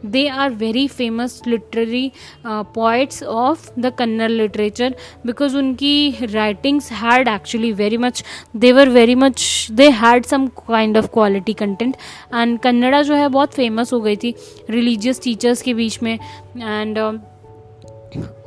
they 0.05 0.27
are 0.27 0.49
very 0.53 0.87
famous 0.87 1.41
literary 1.47 2.11
poets 2.45 3.21
of 3.23 3.69
the 3.79 3.93
Kannada 3.99 4.29
literature 4.31 4.95
because 5.25 5.57
उनकी 5.57 6.25
writings 6.25 6.91
had 6.93 7.27
actually 7.27 7.71
very 7.73 7.97
much 7.97 8.23
they 8.55 8.71
were 8.71 8.89
very 8.89 9.15
much 9.15 9.67
they 9.71 9.89
had 10.01 10.25
some 10.25 10.47
kind 10.67 10.97
of 10.97 11.07
quality 11.13 11.53
content 11.55 11.95
and 12.35 12.59
Kannada 12.59 13.01
जो 13.01 13.15
है 13.15 13.27
बहुत 13.29 13.53
famous 13.53 13.93
हो 13.93 13.99
गई 14.01 14.15
थी। 14.15 14.33
Religious 14.69 15.21
teachers 15.23 15.61
के 15.61 15.73
बीच 15.73 16.01
में 16.03 16.13
एंड 16.13 16.99
uh, 16.99 17.17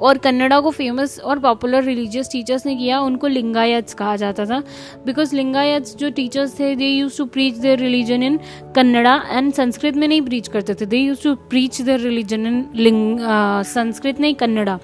और 0.01 0.19
कन्नड़ा 0.19 0.59
को 0.61 0.71
फ़ेमस 0.71 1.19
और 1.21 1.39
पॉपुलर 1.39 1.83
रिलीजियस 1.83 2.29
टीचर्स 2.33 2.65
ने 2.67 2.75
किया 2.77 3.01
उनको 3.01 3.27
लिंगायत्स 3.27 3.95
कहा 3.95 4.15
जाता 4.17 4.45
था। 4.47 4.63
बिकॉज़ 5.07 5.35
लिंगायत्स 5.37 5.97
जो 5.97 6.11
टीचर्स 6.11 6.59
थे 6.61 6.75
they 6.77 6.87
use 6.87 7.19
to 7.19 7.25
preach 7.25 7.55
their 7.55 7.79
religion 7.79 8.23
in 8.23 8.39
Kannada 8.77 9.15
and 9.31 9.53
Sanskrit 9.53 9.97
में 9.97 10.09
नहीं 10.09 10.23
प्रीच 10.23 10.49
करते 10.49 10.75
थे। 10.75 10.87
They 10.87 10.99
use 10.99 11.23
to 11.23 11.35
preach 11.51 11.81
their 11.83 12.01
religion 12.01 12.47
in 12.47 12.65
लिंग 12.75 13.19
संस्कृत 13.67 14.21
नहीं 14.21 14.35
कन्नड़ा। 14.35 14.79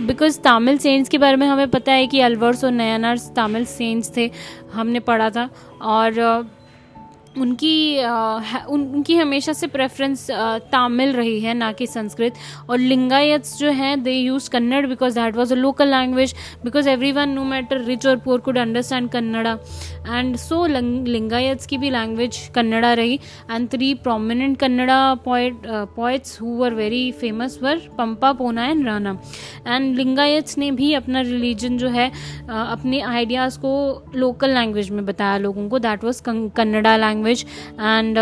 बिकॉज़ 0.00 0.40
तमिल 0.40 0.78
सेंट्स 0.78 1.10
के 1.10 1.18
बारे 1.18 1.36
में 1.36 1.46
हमें 1.46 1.68
पता 1.70 1.92
है 1.92 2.06
कि 2.06 2.20
अलवर्स 2.20 2.64
और 2.64 2.70
नयानार्स 2.72 3.30
तमिल 3.36 3.64
सेंट्स 3.64 4.16
थे 4.16 4.30
हमने 4.72 5.00
पढ़ा 5.00 5.30
था। 5.30 5.48
और 5.82 6.12
uh, 6.12 6.63
उनकी 7.36 7.98
उन, 7.98 8.82
उनकी 8.84 9.16
हमेशा 9.16 9.52
से 9.52 9.66
प्रेफरेंस 9.66 10.26
तामिल 10.72 11.12
रही 11.12 11.40
है 11.40 11.54
ना 11.54 11.70
कि 11.72 11.86
संस्कृत। 11.86 12.34
और 12.70 12.78
लिंगायत्स 12.78 13.58
जो 13.58 13.70
हैं 13.72 14.02
they 14.02 14.12
use 14.12 14.48
Kannada 14.50 14.86
because 14.86 15.14
that 15.14 15.36
was 15.36 15.52
a 15.52 15.56
local 15.56 15.88
language 15.90 16.34
because 16.64 16.88
every 16.88 17.12
one 17.12 17.28
no 17.28 17.44
matter 17.44 17.80
rich 17.84 18.06
और 18.06 18.16
poor 18.16 18.40
could 18.40 18.58
understand 18.58 19.10
Kannada 19.10 19.58
and 20.08 20.36
so 20.36 20.64
Lingayats 20.66 21.66
की 21.66 21.78
भी 21.78 21.90
लैंग्वेज 21.90 22.38
कन्नड़ा 22.54 22.92
रही। 22.92 23.18
And 23.50 23.68
three 23.70 23.92
prominent 24.04 24.58
Kannada 24.58 25.14
poet 25.24 25.62
poets 25.96 26.40
who 26.40 26.56
were 26.56 26.74
very 26.74 27.10
famous 27.20 27.58
were 27.62 27.80
Pampa 27.98 28.32
Ponna 28.32 28.66
and 28.66 28.86
Ranna 28.86 29.16
and 29.66 29.96
Lingayats 29.96 30.58
ने 30.58 30.70
भी 30.72 30.92
अपना 30.94 31.20
religion 31.22 31.78
जो 31.78 31.88
है 31.88 32.08
अपने 32.48 33.00
आइडियाज़ 33.02 33.58
को 33.58 33.72
लोकल 34.16 34.54
लैंग्वेज 34.54 34.90
में 34.90 35.04
बताया 35.06 35.38
लोगों 35.38 35.68
को। 35.68 35.78
That 35.78 36.04
was 36.04 36.22
Kannada 36.26 36.96
language 36.96 37.22
and 37.32 38.18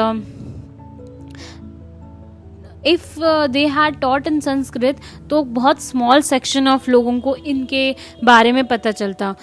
if 2.87 3.21
they 3.47 3.67
had 3.67 4.01
taught 4.01 4.27
in 4.27 4.41
Sanskrit 4.41 5.01
तो 5.31 5.43
बहुत 5.43 5.83
स्मॉल 5.83 6.21
सेक्शन 6.21 6.69
ऑफ़ 6.69 6.91
लोगों 6.91 7.21
को 7.21 7.37
इनके 7.37 7.97
बारे 8.25 8.53
में 8.53 8.67
पता 8.67 8.91
चलता। 8.91 9.35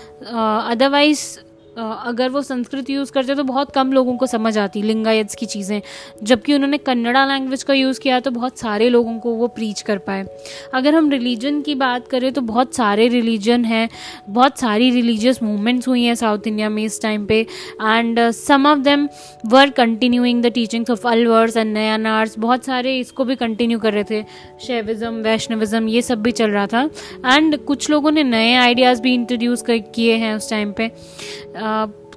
अदरवाइज़ 0.67 1.39
uh, 1.39 1.48
अगर 1.79 2.29
वो 2.29 2.41
संस्कृत 2.41 2.89
यूज़ 2.89 3.11
करते 3.11 3.35
तो 3.35 3.43
बहुत 3.43 3.71
कम 3.71 3.91
लोगों 3.93 4.15
को 4.17 4.25
समझ 4.27 4.57
आती 4.57 4.81
लिंगायत्स 4.81 5.35
की 5.35 5.45
चीज़ें। 5.45 5.81
जबकि 6.23 6.53
उन्होंने 6.53 6.77
कन्नड़ा 6.79 7.25
लैंग्वेज 7.25 7.63
का 7.63 7.73
यूज़ 7.73 7.99
किया 7.99 8.19
तो 8.19 8.31
बहुत 8.31 8.59
सारे 8.59 8.89
लोगों 8.89 9.17
को 9.19 9.33
वो 9.35 9.47
प्रीच 9.49 9.81
कर 9.81 9.97
पाए। 9.99 10.25
अगर 10.73 10.95
हम 10.95 11.09
रिलीजन 11.11 11.61
की 11.61 11.75
बात 11.75 12.07
करें 12.07 12.31
तो 12.33 12.41
बहुत 12.41 12.75
सारे 12.75 13.07
रिलीजन 13.07 13.65
हैं, 13.65 13.89
बहुत 14.29 14.59
सारी 14.59 14.89
रिलीजियस 14.91 15.41
मूवमेंट्स 15.43 15.87
हुई 15.87 16.03
हैं 16.03 16.15
साउथ 16.15 16.47
इंडिया 16.47 16.69
में 16.69 16.83
इस 16.83 17.01
टाइम 17.01 17.25
पे। 17.25 17.39
And 17.39 18.19
some 18.31 18.67
of 18.67 18.79
them 18.79 19.07
were 19.47 19.69
continuing 19.71 20.41
the 20.43 20.51
teachings 20.53 20.91
of 20.91 21.07
Alvars 21.07 21.57
and 21.57 21.73
Nayanars 21.73 22.37
बहुत 22.39 22.65
सारे 22.65 22.97
इसको 22.99 23.25
भी 23.25 23.35
कंटिन्यू 23.35 23.79
कर 23.79 23.93
रहे 23.93 24.03
थे। 24.03 24.23
शैविज़म 24.65 25.21
वैष्णविज़म 25.21 25.87
ये 25.87 26.01
सब 26.01 26.21
भी 26.21 26.31
चल 26.31 26.49
रहा 26.49 26.67
था। 26.67 26.83
एंड 27.25 27.57
कुछ 27.65 27.89
लोगों 27.89 28.11
ने 28.11 28.23
नए 28.23 28.53
आइडियाज़ 28.55 29.01
भी 29.01 29.13
इंट्रोड्यूस 29.13 29.63
किए 29.69 30.15
हैं 30.15 30.33
उस 30.35 30.49
टाइम 30.49 30.71
पे। 30.71 30.91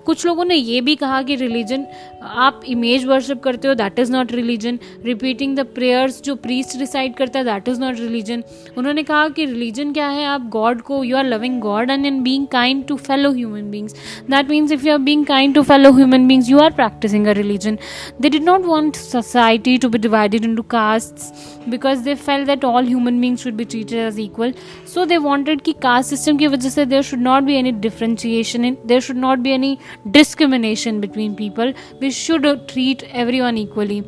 कुछ 0.07 0.27
लोगों 0.27 0.45
ने 0.45 0.55
ये 0.55 0.81
भी 0.81 0.97
कहा 0.97 1.23
कि 1.23 1.35
रिलीजन 1.37 1.87
आप 2.23 2.61
इमेज 2.69 3.05
वर्शिप 3.07 3.41
करते 3.43 3.69
हो 3.69 3.75
that 3.75 3.99
is 3.99 4.13
not 4.13 4.33
religion 4.33 4.79
repeating 5.05 5.57
the 5.57 5.65
prayers 5.75 6.21
जो 6.23 6.35
प्रीस्ट 6.37 6.79
डिसाइड 6.79 7.15
करता 7.15 7.39
है 7.39 7.45
दैट 7.45 7.69
इज़ 7.69 7.81
नॉट 7.81 7.99
रिलीजन 8.01 8.43
उन्होंने 8.79 9.03
कहा 9.03 9.29
कि 9.29 9.45
रिलीजन 9.45 9.93
क्या 9.93 10.09
है? 10.09 10.25
आप 10.27 10.49
गॉड 10.53 10.81
को 10.83 11.03
you 11.05 11.17
are 11.17 11.25
loving 11.25 11.61
god 11.61 11.91
and 11.91 12.07
in 12.07 12.23
being 12.23 12.47
kind 12.47 12.85
to 12.87 12.97
fellow 12.99 13.33
human 13.33 13.71
beings 13.71 13.95
that 14.31 14.51
means 14.51 14.73
if 14.73 14.87
you 14.87 14.93
are 14.93 14.99
being 14.99 15.25
kind 15.27 15.55
to 15.55 15.63
fellow 15.63 15.93
human 15.93 16.27
beings 16.29 16.51
you 16.51 16.59
are 16.59 16.73
practicing 16.73 17.27
a 17.27 17.33
religion 17.33 17.79
they 18.21 18.29
did 18.29 18.45
not 18.45 18.65
want 18.67 18.97
society 18.97 19.77
to 19.79 19.89
be 19.89 19.99
divided 19.99 20.45
into 20.57 20.63
caste 20.77 21.69
because 21.71 22.05
they 22.05 22.15
fell 22.15 22.45
that 22.47 22.65
all 22.65 22.87
human 22.87 23.21
beings 23.21 23.43
should 23.43 23.55
be 23.55 23.65
treated 23.65 23.99
as 23.99 24.21
equal 24.21 24.55
so 24.95 25.05
they 25.05 25.17
wanted 25.27 25.61
कि 25.61 25.73
caste 25.83 26.11
system 26.11 26.37
की 26.37 26.47
वजह 26.47 26.69
से 26.71 26.87
there 26.87 27.03
should 27.03 27.21
not 27.23 27.43
be 27.43 27.55
any 27.55 27.73
differentiation 27.89 28.65
in 28.65 28.77
there 28.87 29.01
should 29.01 29.17
not 29.17 29.39
be 29.39 29.51
any 29.51 29.77
discrimination 30.09 31.01
between 31.01 31.35
people 31.35 31.75
we 32.01 32.11
should 32.13 32.47
treat 32.69 33.03
every 33.15 33.41
one 33.41 33.59
equally 33.59 34.01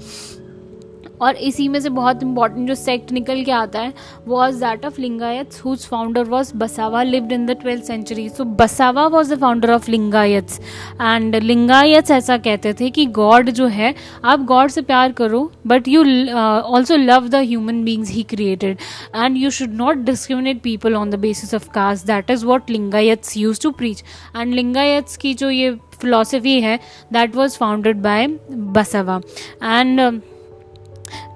और 1.20 1.36
इसी 1.38 1.68
में 1.68 1.78
से 1.80 1.88
बहुत 1.90 2.22
important 2.22 2.66
जो 2.68 2.74
सेक्ट 2.74 3.12
निकल 3.12 3.42
के 3.44 3.52
आता 3.52 3.80
है 3.80 3.92
was 4.28 4.60
that 4.60 4.84
of 4.86 5.00
Lingayats 5.00 5.60
whose 5.64 5.86
founder 5.86 6.24
was 6.24 6.52
Basava 6.56 7.02
lived 7.02 7.32
in 7.32 7.46
the 7.46 7.56
twelfth 7.60 7.84
century 7.84 8.28
so 8.28 8.44
Basava 8.54 9.06
was 9.06 9.34
the 9.34 9.38
founder 9.40 9.70
of 9.72 9.90
Lingayats 9.90 10.60
and 11.00 11.36
Lingayats 11.36 12.10
ऐसा 12.10 12.36
कहते 12.38 12.72
थे 12.80 12.90
कि 12.90 13.06
गॉड 13.14 13.50
जो 13.50 13.66
है, 13.68 13.94
आप 14.24 14.44
गॉड 14.44 14.70
से 14.70 14.82
प्यार 14.82 15.12
करो 15.12 15.50
but 15.66 15.88
you 15.88 16.02
also 16.30 16.96
love 16.96 17.28
the 17.28 17.42
human 17.44 17.82
beings 17.84 18.10
he 18.10 18.22
created 18.30 18.78
and 19.16 19.36
you 19.36 19.50
should 19.50 19.74
not 19.74 20.04
discriminate 20.04 20.60
people 20.62 20.94
on 20.94 21.10
the 21.10 21.18
basis 21.20 21.54
of 21.54 21.68
caste 21.74 22.06
that 22.06 22.30
is 22.30 22.46
what 22.46 22.70
Lingayats 22.70 23.36
use 23.36 23.62
to 23.62 23.70
preach 23.72 24.04
and 24.36 24.54
Lingayats 24.54 25.16
की 25.16 25.34
जो 25.34 25.50
ये 25.50 25.70
philosophy 26.00 26.60
है 26.60 26.78
that 27.12 27.36
was 27.36 27.56
founded 27.58 28.02
by 28.02 28.26
Basava 28.50 29.20
and 29.62 30.00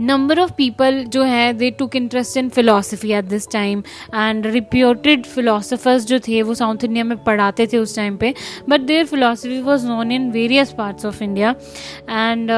number 0.00 0.40
of 0.40 0.52
people 0.52 1.02
जो 1.06 1.22
है 1.24 1.52
they 1.52 1.70
took 1.78 1.96
interest 1.96 2.36
in 2.36 2.48
philosophy 2.48 3.12
at 3.12 3.24
this 3.26 3.48
time 3.50 3.82
and 4.14 4.46
reputed 4.48 5.26
philosophers 5.26 6.06
जो 6.06 6.18
थे 6.28 6.42
वो 6.42 6.54
South 6.54 6.84
India 6.84 7.04
में 7.04 7.16
पढ़ाते 7.24 7.66
थे 7.66 7.78
उस 7.78 7.96
टाइम 7.96 8.16
पे 8.16 8.34
but 8.68 8.80
there 8.82 9.06
philosophy 9.06 9.60
was 9.62 9.86
known 9.86 10.12
in 10.12 10.30
various 10.30 10.72
parts 10.78 11.06
of 11.06 11.22
India 11.22 11.54
and 12.10 12.50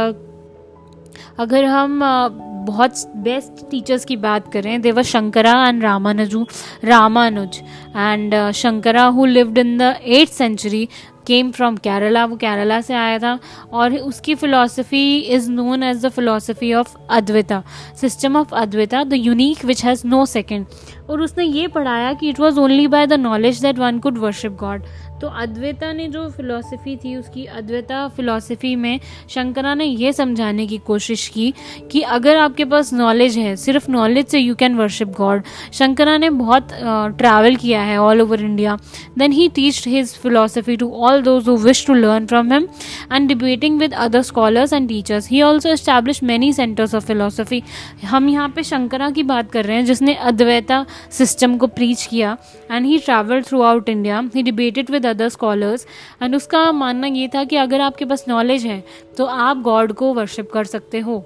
अगर 1.38 1.64
हम 1.64 2.00
uh, 2.00 2.50
बहुत 2.60 3.06
बेस्ट 3.16 3.70
टीचर्स 3.70 4.04
की 4.04 4.16
बात 4.16 4.52
करें 4.52 4.80
there were 4.80 5.02
Shankara 5.02 5.52
and 5.68 5.82
Ramanuja 5.82 6.44
Ramanuja 6.84 7.58
and 7.96 8.34
Shankara 8.54 9.04
who 9.08 9.24
lived 9.26 9.58
in 9.58 9.76
the 9.78 9.94
eighth 10.18 10.32
century 10.32 10.88
came 11.30 11.50
from 11.50 11.76
Kerala 11.78 12.24
वो 12.26 12.36
केरला 12.36 12.80
से 12.82 12.94
आया 12.96 13.18
था 13.18 13.38
और 13.72 13.96
उसकी 13.96 14.34
philosophy 14.34 15.04
is 15.34 15.50
known 15.50 15.82
as 15.82 16.04
the 16.04 16.08
philosophy 16.10 16.72
of 16.74 16.96
Advaita 17.10 17.62
system 18.00 18.36
of 18.36 18.54
Advaita 18.56 19.04
the 19.04 19.20
unique 19.20 19.64
which 19.64 19.84
has 19.84 20.06
no 20.06 20.24
second 20.26 20.66
और 21.10 21.20
उसने 21.20 21.44
ये 21.44 21.66
पढ़ाया 21.68 22.12
कि 22.14 22.28
it 22.28 22.40
was 22.40 22.58
only 22.60 22.86
by 22.88 23.06
the 23.06 23.12
knowledge 23.20 23.62
that 23.62 23.78
one 23.78 23.98
could 23.98 24.18
worship 24.18 24.56
God 24.56 24.82
तो 25.20 25.28
अद्वैता 25.38 25.92
ने 25.92 26.06
जो 26.08 26.28
फिलॉसफी 26.30 26.96
थी 26.96 27.14
उसकी 27.16 27.44
अद्वैता 27.52 28.06
फिलॉसफी 28.08 28.74
में 28.76 29.00
शंकरा 29.30 29.74
ने 29.74 29.84
यह 29.84 30.12
समझाने 30.12 30.66
की 30.66 30.78
कोशिश 30.86 31.26
की 31.28 31.52
कि 31.92 32.00
अगर 32.10 32.36
आपके 32.36 32.64
पास 32.64 32.92
नॉलेज 32.92 33.36
है 33.38 33.54
सिर्फ़ 33.56 33.90
नॉलेज 33.90 34.26
से 34.26 34.38
you 34.38 34.54
can 34.54 34.76
worship 34.76 35.08
God 35.16 35.42
Shankara 35.72 36.16
ने 36.18 36.30
बहुत 36.32 36.68
ट्रैवल 36.72 37.54
uh, 37.54 37.60
किया 37.60 37.82
है 37.82 37.98
all 37.98 38.20
over 38.20 38.40
India 38.40 38.76
then 39.18 39.32
he 39.32 39.48
teach 39.48 39.86
his 39.88 40.14
philosophy 40.16 40.76
to 40.76 40.90
all 41.00 41.22
those 41.22 41.48
who 41.48 41.56
wish 41.58 41.86
to 41.86 41.94
learn 41.94 42.26
from 42.26 42.52
him 42.52 42.66
and 43.12 43.28
debating 43.28 43.78
with 43.80 43.94
other 43.98 44.22
scholars 44.22 44.72
and 44.72 44.88
teachers 44.88 45.28
he 45.30 45.42
also 45.42 45.68
establish 45.68 46.22
many 46.22 46.52
centres 46.52 46.94
of 46.94 47.06
philosophy 47.06 47.62
हम 48.06 48.28
यहाँ 48.28 48.48
पे 48.56 48.62
शंकरा 48.62 49.10
की 49.10 49.22
बात 49.24 49.52
कर 49.52 49.64
रहे 49.64 49.76
हैं 49.76 49.84
जिसने 49.84 50.14
Advaita 50.24 50.84
system 51.10 51.56
को 51.56 51.66
प्रीच 51.66 52.06
किया 52.06 52.36
and 52.70 52.86
he 52.86 52.98
travel 52.98 53.42
throughout 53.62 53.88
India 53.88 54.22
he 54.34 54.42
debated 54.42 54.90
with 54.90 55.06
other 55.06 55.28
scholars 55.28 55.86
and 56.22 56.36
उसका 56.36 56.70
मानना 56.72 57.06
ये 57.06 57.28
था 57.28 57.44
कि 57.44 57.56
अगर 57.56 57.80
आपके 57.80 58.04
पास 58.04 58.24
नॉलेज 58.28 58.66
है 58.66 58.82
तो 59.16 59.24
आप 59.24 59.60
गॉड 59.62 59.92
को 59.92 60.12
वर्शिप 60.14 60.50
कर 60.52 60.64
सकते 60.64 61.00
हो 61.00 61.24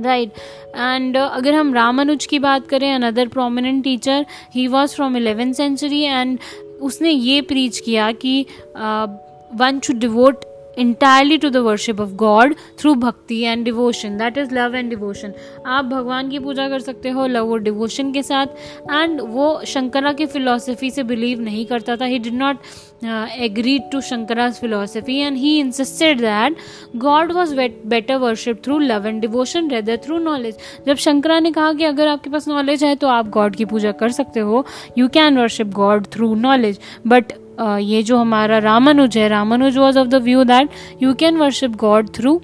राइट 0.00 0.28
right. 0.28 0.76
एंड 0.76 1.16
uh, 1.16 1.22
अगर 1.22 1.54
हम 1.54 1.74
रामानुज 1.74 2.26
की 2.26 2.38
बात 2.38 2.66
करें 2.68 2.92
another 2.94 3.28
prominent 3.28 3.82
teacher 3.84 4.26
he 4.54 4.66
was 4.68 4.94
from 4.94 5.16
eleventh 5.16 5.52
century 5.54 6.02
and 6.02 6.38
उसने 6.80 7.10
ये 7.10 7.40
प्रीच 7.42 7.78
किया 7.78 8.10
कि 8.14 8.40
one 9.52 9.80
should 9.84 9.98
devote 9.98 10.44
entirely 10.78 11.38
to 11.38 11.50
the 11.50 11.56
worship 11.66 12.00
of 12.00 12.10
God 12.16 12.54
through 12.80 12.94
bhakti 12.94 13.40
and 13.40 13.64
devotion 13.64 14.16
that 14.18 14.38
is 14.38 14.54
love 14.54 14.74
and 14.76 14.90
devotion 14.90 15.32
आप 15.66 15.84
भगवान 15.84 16.30
की 16.30 16.38
पूजा 16.38 16.68
कर 16.68 16.80
सकते 16.80 17.10
हो 17.10 17.26
लव 17.26 17.52
और 17.52 17.60
डिवोशन 17.60 18.12
के 18.12 18.22
साथ 18.22 18.46
एंड 18.92 19.20
वो 19.20 19.60
शंकरा 19.66 20.12
की 20.12 20.26
फिलोसफी 20.26 20.90
से 20.90 21.02
बिलीव 21.02 21.40
नहीं 21.40 21.64
करता 21.66 21.96
था. 21.96 22.04
He 22.04 22.18
did 22.18 22.34
not 22.34 22.58
agree 23.38 23.78
to 23.92 24.00
Shankara's 24.00 24.60
philosophy 24.60 25.18
and 25.18 25.36
he 25.36 25.58
insisted 25.60 26.20
that 26.20 26.56
God 26.96 27.32
was 27.32 27.54
better 27.86 28.16
worship 28.16 28.62
through 28.64 28.78
love 28.78 29.06
and 29.06 29.20
devotion 29.20 29.70
rather 29.70 29.96
through 30.04 30.18
knowledge 30.18 30.56
जब 30.86 30.96
शंकरा 30.96 31.40
ने 31.40 31.52
कहा 31.52 31.72
कि 31.72 31.84
अगर 31.84 32.08
आपके 32.08 32.30
पास 32.30 32.48
नॉलेज 32.48 32.84
है 32.84 32.94
तो 32.96 33.08
आप 33.08 33.28
गॉड 33.30 33.56
की 33.56 33.64
पूजा 33.64 33.92
कर 33.92 34.10
सकते 34.10 34.40
हो. 34.40 34.64
You 34.98 35.08
can 35.08 35.38
worship 35.38 35.66
God 35.74 36.06
through 36.12 36.34
knowledge 36.34 36.78
but 37.06 37.32
ये 37.59 38.03
जो 38.03 38.17
हमारा 38.17 38.57
रामानुज 38.57 39.17
है 39.17 39.27
Ramanuja 39.29 39.77
was 39.77 39.97
of 39.97 40.07
the 40.07 40.21
view 40.23 40.43
that 40.43 40.69
you 41.01 41.13
can 41.23 41.37
worship 41.37 41.75
God 41.85 42.09
through 42.15 42.39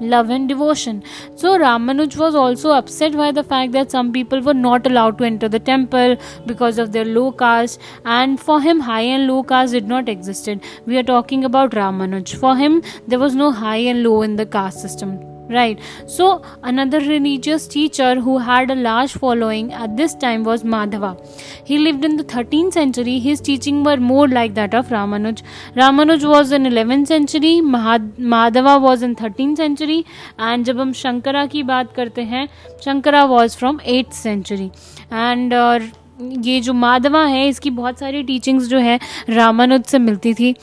love 0.00 0.30
and 0.30 0.48
devotion. 0.48 1.02
So 1.36 1.58
Ramanuj 1.58 2.16
was 2.16 2.34
also 2.34 2.70
upset 2.70 3.16
by 3.16 3.32
the 3.32 3.42
fact 3.42 3.72
that 3.72 3.90
some 3.90 4.12
people 4.12 4.40
were 4.40 4.54
not 4.54 4.86
allowed 4.86 5.18
to 5.18 5.24
enter 5.24 5.48
the 5.48 5.58
temple 5.58 6.16
because 6.46 6.78
of 6.78 6.92
their 6.92 7.04
low 7.04 7.32
caste 7.32 7.80
and 8.04 8.40
for 8.40 8.60
him 8.60 8.80
high 8.80 9.02
and 9.02 9.26
low 9.26 9.42
caste 9.42 9.72
did 9.72 9.88
not 9.88 10.08
existed. 10.08 10.60
We 10.86 10.98
are 10.98 11.02
talking 11.02 11.44
about 11.44 11.70
Ramanuj. 11.70 12.36
For 12.36 12.56
him 12.56 12.82
there 13.06 13.18
was 13.18 13.34
no 13.34 13.50
high 13.52 13.78
and 13.78 14.02
low 14.02 14.22
in 14.22 14.36
the 14.36 14.46
caste 14.46 14.80
system 14.80 15.29
right 15.51 15.79
so 16.15 16.27
another 16.71 16.99
religious 16.99 17.67
teacher 17.67 18.11
who 18.25 18.37
had 18.49 18.71
a 18.71 18.75
large 18.75 19.13
following 19.23 19.71
at 19.73 19.95
this 19.97 20.15
time 20.23 20.43
was 20.49 20.63
madhava 20.75 21.11
he 21.69 21.77
lived 21.77 22.05
in 22.09 22.17
the 22.17 22.27
13th 22.33 22.79
century 22.79 23.17
his 23.27 23.41
teaching 23.49 23.83
were 23.83 23.97
more 24.11 24.27
like 24.27 24.53
that 24.59 24.73
of 24.81 24.93
ramanuj 24.97 25.43
ramanuj 25.81 26.27
was 26.33 26.51
in 26.59 26.69
11th 26.73 27.13
century 27.15 27.55
madhava 28.35 28.75
was 28.89 29.07
in 29.09 29.15
13th 29.23 29.63
century 29.65 29.99
and 30.49 30.75
hum 30.81 30.93
shankara 31.05 31.47
ki 31.55 31.63
baat 31.71 31.95
karte 31.99 32.21
hain 32.35 32.53
shankara 32.85 33.23
was 33.37 33.57
from 33.63 33.81
8th 33.97 34.21
century 34.27 34.71
and 35.25 35.53
uh, 35.53 35.79
ये 36.21 36.59
जो 36.61 36.73
माधवा 36.73 37.23
है 37.25 37.47
इसकी 37.47 37.69
बहुत 37.69 37.99
सारी 37.99 38.23
teachings 38.23 38.67
जो 38.67 38.77
है 38.77 38.99
रामानुज 39.29 39.83
से 39.83 39.99
मिलती 39.99 40.33
थी। 40.33 40.55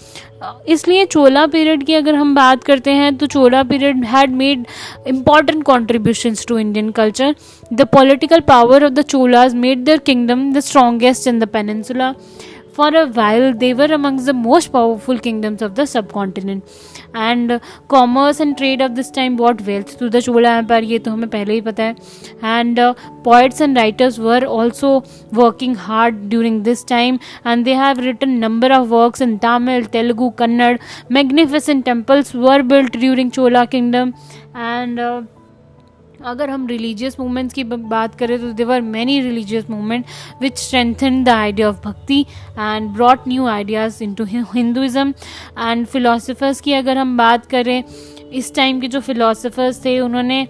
इसलिए 0.68 1.04
चोला 1.04 1.46
पीरियड 1.46 1.84
की 1.84 1.94
अगर 1.94 2.14
हम 2.14 2.34
बात 2.34 2.64
करते 2.64 2.90
हैं 2.90 3.16
तो 3.16 3.26
Chola 3.26 3.62
period 3.62 4.04
had 4.04 4.30
made 4.30 4.66
important 5.06 5.62
contributions 5.64 6.46
to 6.46 6.58
Indian 6.58 6.90
culture 6.90 7.34
the 7.72 7.82
political 7.82 8.40
power 8.40 8.84
of 8.84 8.92
the 8.92 9.00
Cholas 9.00 9.54
made 9.54 9.84
their 9.84 9.98
kingdom 9.98 10.52
the 10.52 10.60
strongest 10.60 11.26
in 11.26 11.38
the 11.38 11.44
peninsula 11.44 12.14
for 12.76 12.94
a 12.94 13.04
while, 13.04 13.56
there 13.56 13.96
were 13.96 14.26
the 14.26 14.30
most 14.30 14.70
powerful 14.70 15.18
kingdoms 15.18 15.62
of 15.62 15.72
the 15.72 15.84
sub 15.84 16.08
subcontinent. 16.08 16.60
And 17.14 17.60
commerce 17.88 18.40
and 18.40 18.56
trade 18.56 18.80
of 18.80 18.94
this 18.94 19.10
time 19.10 19.36
brought 19.36 19.60
wealth 19.62 19.98
to 19.98 20.10
the 20.10 20.20
Chola 20.22 20.50
Empire. 20.58 20.82
ये 20.82 20.98
तो 20.98 21.10
हमें 21.10 21.28
पहले 21.30 21.54
ही 21.54 21.60
पता 21.60 21.82
है. 21.82 21.96
And 22.42 22.78
uh, 22.78 22.94
poets 23.24 23.60
and 23.60 23.76
writers 23.76 24.18
were 24.18 24.44
also 24.44 25.02
working 25.32 25.74
hard 25.74 26.28
during 26.28 26.62
this 26.62 26.84
time, 26.84 27.18
and 27.44 27.64
they 27.64 27.74
have 27.74 27.98
written 27.98 28.38
number 28.38 28.72
of 28.72 28.90
works 28.90 29.20
in 29.20 29.38
Tamil, 29.38 29.86
Telugu, 29.86 30.30
Kannada. 30.32 30.78
Magnificent 31.08 31.84
temples 31.84 32.34
were 32.34 32.62
built 32.62 32.92
during 32.92 33.30
Chola 33.30 33.66
kingdom, 33.66 34.14
and 34.54 35.00
uh, 35.00 35.22
अगर 36.20 36.50
हम 36.50 36.66
religious 36.66 37.18
movements 37.20 37.54
की 37.54 37.64
बात 37.64 38.14
करें 38.18 38.38
तो 38.40 38.52
there were 38.52 38.80
many 38.80 39.20
religious 39.20 39.68
movement 39.70 40.04
which 40.40 40.56
strengthen 40.58 41.22
the 41.24 41.28
idea 41.28 41.68
of 41.68 41.80
bhakti 41.84 42.20
and 42.58 42.88
brought 42.92 43.28
new 43.28 43.46
ideas 43.46 44.02
into 44.14 44.24
Hinduism 44.24 45.12
and 45.58 45.86
philosophers 45.86 46.60
की 46.60 46.72
अगर 46.72 46.98
हम 46.98 47.16
बात 47.18 47.46
करें, 47.46 47.82
इस 48.32 48.54
टाइम 48.54 48.80
के 48.80 48.88
जो 48.88 49.00
फिलोसफर्स 49.00 49.84
थे, 49.84 49.98
उन्होंने 50.00 50.46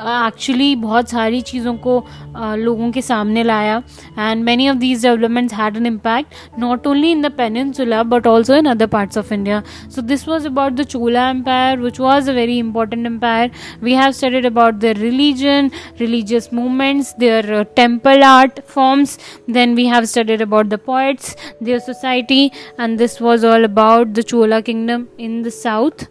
एक्चुअली 0.00 0.74
बहुत 0.76 1.10
सारी 1.10 1.40
चीज़ों 1.42 1.74
को 1.86 1.96
लोगों 2.36 2.90
के 2.92 3.02
सामने 3.02 3.42
लाया। 3.42 3.82
And 4.18 4.44
many 4.44 4.68
of 4.68 4.76
these 4.76 5.02
developments 5.02 5.54
had 5.54 5.76
an 5.76 5.86
impact 5.86 6.58
not 6.58 6.86
only 6.86 7.10
in 7.12 7.22
the 7.22 7.30
peninsula 7.36 8.02
but 8.04 8.26
also 8.26 8.54
in 8.54 8.66
other 8.66 8.86
parts 8.94 9.18
of 9.18 9.32
India 9.34 9.62
so 9.94 10.02
this 10.02 10.26
was 10.28 10.46
about 10.46 10.72
the 10.72 10.84
Chola 10.86 11.28
empire 11.30 11.78
which 11.80 12.00
was 12.00 12.30
a 12.30 12.34
very 12.34 12.58
important 12.58 13.06
empire 13.06 13.50
we 13.82 13.94
have 13.94 14.10
studied 14.12 14.46
about 14.46 14.74
their 14.76 14.96
religion 14.98 15.70
religious 16.00 16.48
movements 16.54 17.14
their 17.18 17.62
temple 17.76 18.22
art 18.24 18.60
forms 18.74 19.18
then 19.50 19.74
we 19.74 19.86
have 19.86 20.04
studied 20.06 20.42
about 20.42 20.66
the 20.66 20.78
poets 20.86 21.36
their 21.62 21.78
society 21.80 22.44
and 22.80 22.98
this 22.98 23.20
was 23.22 23.46
all 23.46 23.64
about 23.64 24.08
the 24.08 24.22
Chola 24.24 24.60
kingdom 24.62 25.06
in 25.20 25.42
the 25.42 25.48
south 25.54 26.04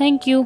thank 0.00 0.28
you 0.28 0.44